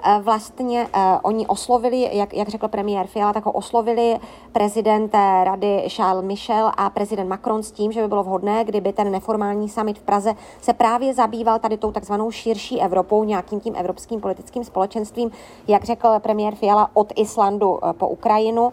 Eh, 0.03 0.19
vlastně 0.21 0.87
uh, 0.95 1.01
oni 1.23 1.47
oslovili, 1.47 2.09
jak, 2.17 2.33
jak 2.33 2.47
řekl 2.47 2.67
premiér 2.67 3.07
Fiala, 3.07 3.33
tak 3.33 3.45
ho 3.45 3.51
oslovili 3.51 4.19
prezident 4.51 5.15
rady 5.43 5.85
Charles 5.87 6.25
Michel 6.25 6.71
a 6.77 6.89
prezident 6.89 7.27
Macron 7.27 7.63
s 7.63 7.71
tím, 7.71 7.91
že 7.91 8.01
by 8.01 8.07
bylo 8.07 8.23
vhodné, 8.23 8.63
kdyby 8.63 8.93
ten 8.93 9.11
neformální 9.11 9.69
summit 9.69 9.99
v 9.99 10.01
Praze 10.01 10.33
se 10.61 10.73
právě 10.73 11.13
zabýval 11.13 11.59
tady 11.59 11.77
tou 11.77 11.91
takzvanou 11.91 12.31
širší 12.31 12.81
Evropou, 12.81 13.23
nějakým 13.23 13.59
tím 13.59 13.73
evropským 13.77 14.21
politickým 14.21 14.63
společenstvím, 14.63 15.31
jak 15.67 15.83
řekl 15.83 16.09
premiér 16.19 16.55
Fiala, 16.55 16.89
od 16.93 17.13
Islandu 17.15 17.79
po 17.97 18.07
Ukrajinu. 18.07 18.71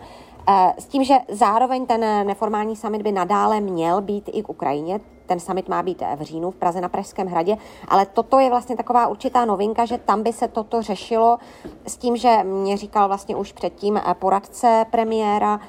S 0.78 0.86
tím, 0.86 1.04
že 1.04 1.14
zároveň 1.28 1.86
ten 1.86 2.26
neformální 2.26 2.76
summit 2.76 3.02
by 3.02 3.12
nadále 3.12 3.60
měl 3.60 4.00
být 4.00 4.30
i 4.32 4.42
k 4.42 4.48
Ukrajině, 4.48 5.00
ten 5.26 5.40
summit 5.40 5.68
má 5.68 5.82
být 5.82 6.02
v 6.16 6.22
říjnu 6.22 6.50
v 6.50 6.56
Praze 6.56 6.80
na 6.80 6.88
Pražském 6.88 7.26
hradě, 7.26 7.56
ale 7.88 8.06
toto 8.06 8.38
je 8.38 8.50
vlastně 8.50 8.76
taková 8.76 9.06
určitá 9.06 9.44
novinka, 9.44 9.84
že 9.84 9.98
tam 9.98 10.22
by 10.22 10.32
se 10.32 10.48
toto 10.48 10.82
řešilo 10.82 11.38
s 11.86 11.96
tím, 11.96 12.16
že 12.16 12.38
mě 12.42 12.76
říkal 12.76 13.08
vlastně 13.08 13.36
už 13.36 13.52
předtím 13.52 14.00
poradce 14.18 14.86
premiéra, 14.90 15.60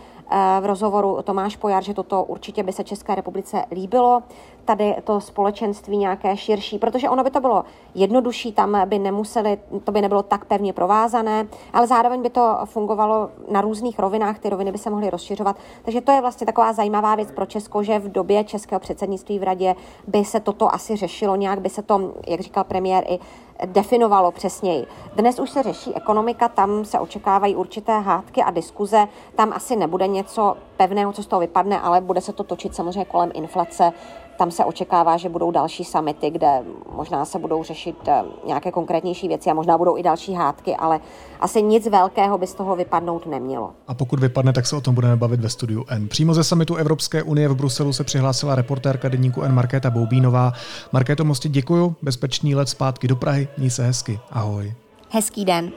v 0.62 0.66
rozhovoru 0.66 1.18
Tomáš 1.24 1.56
Pojar, 1.56 1.84
že 1.84 1.94
toto 1.94 2.24
určitě 2.24 2.64
by 2.64 2.74
se 2.74 2.84
České 2.84 3.16
republice 3.16 3.66
líbilo, 3.72 4.24
tady 4.68 4.96
to 5.04 5.22
společenství 5.22 5.98
nějaké 5.98 6.38
širší, 6.38 6.80
protože 6.80 7.10
ono 7.10 7.24
by 7.24 7.32
to 7.32 7.42
bylo 7.42 7.64
jednodušší, 7.96 8.52
tam 8.52 8.78
by 8.86 9.00
nemuseli, 9.00 9.58
to 9.84 9.92
by 9.92 10.02
nebylo 10.02 10.24
tak 10.24 10.46
pevně 10.46 10.74
provázané, 10.74 11.48
ale 11.74 11.88
zároveň 11.88 12.22
by 12.22 12.30
to 12.30 12.58
fungovalo 12.66 13.30
na 13.52 13.62
různých 13.62 14.00
rovinách, 14.00 14.40
ty 14.40 14.50
roviny 14.50 14.72
by 14.72 14.78
se 14.78 14.90
mohly 14.90 15.10
rozšiřovat. 15.10 15.56
Takže 15.84 16.02
to 16.02 16.12
je 16.12 16.22
vlastně 16.22 16.46
taková 16.46 16.74
zajímavá 16.74 17.16
věc 17.16 17.32
pro 17.32 17.46
Česko, 17.46 17.84
že 17.84 18.00
v 18.00 18.12
době 18.12 18.44
českého 18.44 18.80
předsednictví 18.80 19.40
v 19.40 19.44
radě 19.44 19.76
by 20.08 20.26
se 20.26 20.40
toto 20.40 20.74
asi 20.74 20.96
řešilo, 20.96 21.36
nějak 21.36 21.62
by 21.62 21.70
se 21.70 21.82
to, 21.82 22.14
jak 22.28 22.40
říkal 22.40 22.64
premiér, 22.64 23.04
i 23.08 23.20
definovalo 23.66 24.32
přesněji. 24.32 24.86
Dnes 25.16 25.40
už 25.40 25.50
se 25.50 25.64
řeší 25.64 25.96
ekonomika, 25.96 26.48
tam 26.48 26.86
se 26.86 27.00
očekávají 27.00 27.56
určité 27.56 28.00
hádky 28.00 28.44
a 28.44 28.52
diskuze, 28.52 29.08
tam 29.36 29.54
asi 29.54 29.76
nebude 29.76 30.08
něco 30.08 30.58
pevného, 30.78 31.14
co 31.14 31.24
z 31.24 31.28
toho 31.28 31.40
vypadne, 31.40 31.82
ale 31.82 32.02
bude 32.02 32.22
se 32.22 32.34
to 32.34 32.44
točit 32.44 32.76
samozřejmě 32.76 33.06
kolem 33.06 33.32
inflace, 33.34 33.94
tam 34.38 34.52
se 34.52 34.66
očekává, 34.66 35.18
že 35.18 35.30
budou 35.30 35.52
další 35.52 35.84
samity, 35.84 36.30
kde 36.30 36.48
možná 36.96 37.26
se 37.26 37.40
budou 37.40 37.64
řešit 37.64 37.96
eh, 38.08 38.24
nějaké 38.46 38.72
konkrétnější 38.72 39.28
věci 39.28 39.50
a 39.50 39.54
možná 39.54 39.78
budou 39.78 39.98
i 39.98 40.04
další 40.04 40.34
hádky, 40.34 40.76
ale 40.76 41.00
asi 41.40 41.62
nic 41.62 41.88
velkého 41.88 42.38
by 42.38 42.48
z 42.48 42.54
toho 42.54 42.76
vypadnout 42.76 43.26
nemělo. 43.26 43.72
A 43.88 43.94
pokud 43.94 44.20
vypadne, 44.20 44.54
tak 44.54 44.68
se 44.68 44.76
o 44.76 44.82
tom 44.82 44.96
budeme 44.96 45.16
bavit 45.16 45.40
ve 45.40 45.50
studiu 45.50 45.86
N. 45.88 46.08
Přímo 46.08 46.34
ze 46.34 46.44
samitu 46.44 46.76
Evropské 46.76 47.24
unie 47.24 47.48
v 47.48 47.56
Bruselu 47.56 47.94
se 47.94 48.04
přihlásila 48.04 48.56
reportérka 48.56 49.10
deníku 49.10 49.42
N 49.42 49.54
Markéta 49.54 49.90
Boubínová. 49.90 50.54
Markéto 50.92 51.26
Mosti, 51.26 51.50
děkuju, 51.50 51.96
bezpečný 52.02 52.56
let 52.56 52.70
zpátky 52.70 53.08
do 53.08 53.16
Prahy, 53.16 53.48
měj 53.58 53.70
se 53.70 53.86
hezky, 53.86 54.20
ahoj. 54.32 54.74
Hezký 55.10 55.46
den. 55.46 55.72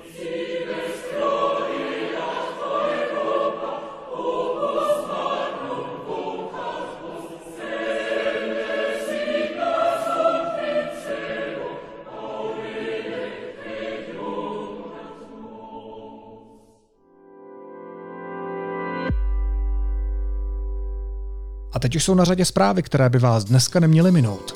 Teď 21.81 21.97
už 21.97 22.05
jsou 22.05 22.15
na 22.15 22.25
řadě 22.25 22.45
zprávy, 22.45 22.83
které 22.83 23.09
by 23.09 23.19
vás 23.19 23.45
dneska 23.45 23.81
neměly 23.81 24.13
minout. 24.13 24.55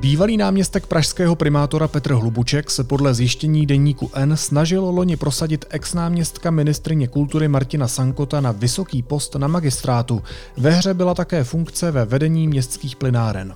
Bývalý 0.00 0.36
náměstek 0.36 0.86
pražského 0.86 1.36
primátora 1.36 1.88
Petr 1.88 2.12
Hlubuček 2.12 2.70
se 2.70 2.84
podle 2.84 3.14
zjištění 3.14 3.66
deníku 3.66 4.10
N 4.14 4.36
snažil 4.36 4.84
loni 4.84 5.16
prosadit 5.16 5.64
ex-náměstka 5.70 6.50
ministrině 6.50 7.08
kultury 7.08 7.48
Martina 7.48 7.88
Sankota 7.88 8.40
na 8.40 8.52
vysoký 8.52 9.02
post 9.02 9.34
na 9.34 9.48
magistrátu. 9.48 10.22
Ve 10.56 10.70
hře 10.70 10.94
byla 10.94 11.14
také 11.14 11.44
funkce 11.44 11.90
ve 11.90 12.04
vedení 12.04 12.48
městských 12.48 12.96
plynáren. 12.96 13.54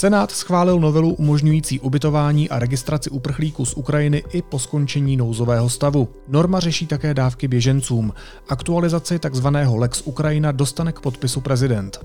Senát 0.00 0.30
schválil 0.30 0.80
novelu 0.80 1.14
umožňující 1.14 1.80
ubytování 1.80 2.50
a 2.50 2.58
registraci 2.58 3.10
uprchlíků 3.10 3.64
z 3.64 3.74
Ukrajiny 3.74 4.22
i 4.32 4.42
po 4.42 4.58
skončení 4.58 5.16
nouzového 5.16 5.68
stavu. 5.68 6.08
Norma 6.28 6.60
řeší 6.60 6.86
také 6.86 7.14
dávky 7.14 7.48
běžencům. 7.48 8.12
Aktualizaci 8.48 9.18
tzv. 9.18 9.46
Lex 9.74 10.02
Ukrajina 10.04 10.52
dostane 10.52 10.92
k 10.92 11.00
podpisu 11.00 11.40
prezident. 11.40 12.00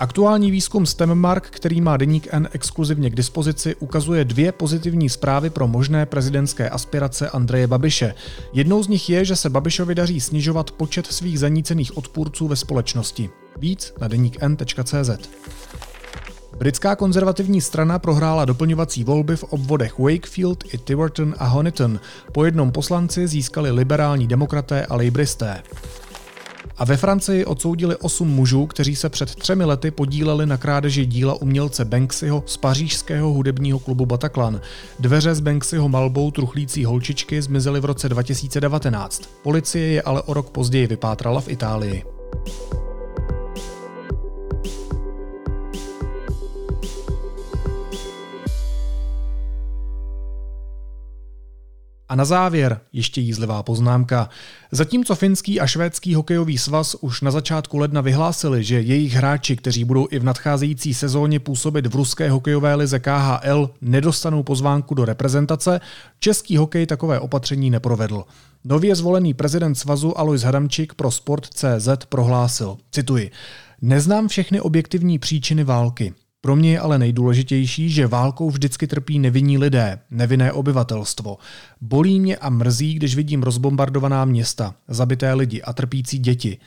Aktuální 0.00 0.50
výzkum 0.50 0.86
STEMmark, 0.86 1.50
který 1.50 1.80
má 1.80 1.96
deník 1.96 2.28
N 2.30 2.48
exkluzivně 2.52 3.10
k 3.10 3.16
dispozici, 3.16 3.74
ukazuje 3.76 4.24
dvě 4.24 4.52
pozitivní 4.52 5.08
zprávy 5.08 5.50
pro 5.50 5.68
možné 5.68 6.06
prezidentské 6.06 6.70
aspirace 6.70 7.30
Andreje 7.30 7.66
Babiše. 7.66 8.14
Jednou 8.52 8.82
z 8.82 8.88
nich 8.88 9.10
je, 9.10 9.24
že 9.24 9.36
se 9.36 9.50
Babišovi 9.50 9.94
daří 9.94 10.20
snižovat 10.20 10.70
počet 10.70 11.06
svých 11.06 11.38
zanícených 11.38 11.96
odpůrců 11.96 12.48
ve 12.48 12.56
společnosti. 12.56 13.30
Víc 13.56 13.94
na 14.00 14.08
deník 14.08 14.36
n.cz. 14.40 15.10
Britská 16.56 16.96
konzervativní 16.96 17.60
strana 17.60 17.98
prohrála 17.98 18.44
doplňovací 18.44 19.04
volby 19.04 19.36
v 19.36 19.44
obvodech 19.44 19.98
Wakefield 19.98 20.64
i 20.74 20.78
Tiverton 20.78 21.34
a 21.38 21.46
Honiton. 21.46 22.00
Po 22.32 22.44
jednom 22.44 22.72
poslanci 22.72 23.28
získali 23.28 23.70
liberální 23.70 24.26
demokraté 24.26 24.86
a 24.86 24.96
lejbristé. 24.96 25.62
A 26.78 26.84
ve 26.84 26.96
Francii 26.96 27.44
odsoudili 27.44 27.96
osm 27.96 28.28
mužů, 28.28 28.66
kteří 28.66 28.96
se 28.96 29.08
před 29.08 29.34
třemi 29.34 29.64
lety 29.64 29.90
podíleli 29.90 30.46
na 30.46 30.56
krádeži 30.56 31.06
díla 31.06 31.34
umělce 31.34 31.84
Banksyho 31.84 32.42
z 32.46 32.56
pařížského 32.56 33.32
hudebního 33.32 33.78
klubu 33.78 34.06
Bataclan. 34.06 34.60
Dveře 34.98 35.34
z 35.34 35.40
Banksyho 35.40 35.88
malbou 35.88 36.30
truchlící 36.30 36.84
holčičky 36.84 37.42
zmizely 37.42 37.80
v 37.80 37.84
roce 37.84 38.08
2019. 38.08 39.22
Policie 39.42 39.86
je 39.86 40.02
ale 40.02 40.22
o 40.22 40.34
rok 40.34 40.50
později 40.50 40.86
vypátrala 40.86 41.40
v 41.40 41.48
Itálii. 41.48 42.04
A 52.08 52.14
na 52.16 52.24
závěr 52.24 52.80
ještě 52.92 53.20
jízlivá 53.20 53.62
poznámka. 53.62 54.28
Zatímco 54.72 55.14
finský 55.14 55.60
a 55.60 55.66
švédský 55.66 56.14
hokejový 56.14 56.58
svaz 56.58 56.94
už 56.94 57.20
na 57.20 57.30
začátku 57.30 57.78
ledna 57.78 58.00
vyhlásili, 58.00 58.64
že 58.64 58.80
jejich 58.80 59.12
hráči, 59.12 59.56
kteří 59.56 59.84
budou 59.84 60.08
i 60.10 60.18
v 60.18 60.24
nadcházející 60.24 60.94
sezóně 60.94 61.40
působit 61.40 61.86
v 61.86 61.96
ruské 61.96 62.30
hokejové 62.30 62.74
lize 62.74 62.98
KHL, 62.98 63.70
nedostanou 63.80 64.42
pozvánku 64.42 64.94
do 64.94 65.04
reprezentace, 65.04 65.80
český 66.18 66.56
hokej 66.56 66.86
takové 66.86 67.20
opatření 67.20 67.70
neprovedl. 67.70 68.24
Nově 68.64 68.94
zvolený 68.96 69.34
prezident 69.34 69.74
svazu 69.74 70.18
Alois 70.18 70.42
Hadamčík 70.42 70.94
pro 70.94 71.10
Sport.cz 71.10 71.88
prohlásil, 72.08 72.76
cituji, 72.90 73.30
Neznám 73.82 74.28
všechny 74.28 74.60
objektivní 74.60 75.18
příčiny 75.18 75.64
války. 75.64 76.14
Pro 76.48 76.56
mě 76.56 76.72
je 76.72 76.80
ale 76.80 76.98
nejdůležitější, 76.98 77.90
že 77.90 78.06
válkou 78.06 78.50
vždycky 78.50 78.86
trpí 78.86 79.18
nevinní 79.18 79.58
lidé, 79.58 79.98
nevinné 80.10 80.52
obyvatelstvo. 80.52 81.38
Bolí 81.80 82.20
mě 82.20 82.36
a 82.36 82.50
mrzí, 82.50 82.94
když 82.94 83.16
vidím 83.16 83.42
rozbombardovaná 83.42 84.24
města, 84.24 84.74
zabité 84.88 85.34
lidi 85.34 85.62
a 85.62 85.72
trpící 85.72 86.18
děti. 86.18 86.58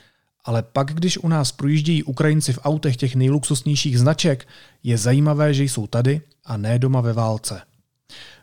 Ale 0.44 0.62
pak, 0.62 0.94
když 0.94 1.18
u 1.18 1.28
nás 1.28 1.52
projíždějí 1.52 2.02
Ukrajinci 2.02 2.52
v 2.52 2.58
autech 2.62 2.96
těch 2.96 3.14
nejluxusnějších 3.14 3.98
značek, 3.98 4.48
je 4.82 4.98
zajímavé, 4.98 5.54
že 5.54 5.64
jsou 5.64 5.86
tady 5.86 6.20
a 6.44 6.56
ne 6.56 6.78
doma 6.78 7.00
ve 7.00 7.12
válce. 7.12 7.60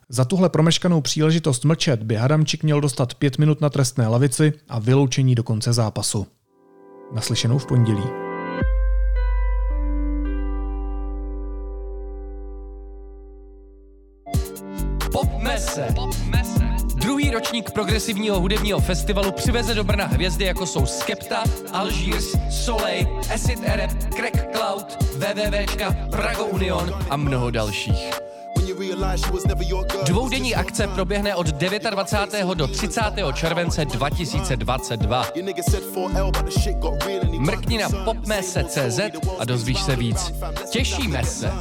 Za 0.10 0.26
tuhle 0.26 0.50
promeškanou 0.50 1.02
příležitost 1.02 1.66
mlčet 1.66 2.04
by 2.04 2.16
Hadamčik 2.16 2.64
měl 2.64 2.82
dostat 2.82 3.14
pět 3.14 3.38
minut 3.38 3.62
na 3.62 3.70
trestné 3.70 4.08
lavici 4.08 4.54
a 4.70 4.80
vyloučení 4.80 5.36
do 5.36 5.44
konce 5.44 5.74
zápasu. 5.74 6.28
Naslyšenou 7.14 7.58
v 7.58 7.66
pondělí. 7.66 8.29
Ročník 17.60 17.74
progresivního 17.74 18.40
hudebního 18.40 18.80
festivalu 18.80 19.32
přiveze 19.32 19.74
do 19.74 19.84
Brna 19.84 20.06
hvězdy 20.06 20.46
jako 20.46 20.66
jsou 20.66 20.86
Skepta, 20.86 21.44
Algiers, 21.74 22.26
Soleil, 22.50 23.22
Acid 23.34 23.60
Arab, 23.74 23.92
Crack 24.16 24.56
Cloud, 24.56 25.04
WWWčka, 25.04 25.96
Prago 26.12 26.46
Union 26.46 27.00
a 27.10 27.18
mnoho 27.18 27.52
dalších. 27.52 28.12
Dvoudenní 30.06 30.56
akce 30.56 30.88
proběhne 30.88 31.36
od 31.36 31.48
29. 31.48 32.56
do 32.56 32.68
30. 32.68 33.02
července 33.34 33.86
2022. 33.86 35.26
Mrkni 37.40 37.78
na 37.78 37.90
popmese.cz 38.06 39.00
a 39.40 39.46
dozvíš 39.46 39.82
se 39.82 39.96
víc. 39.96 40.34
Těšíme 40.72 41.24
se! 41.24 41.52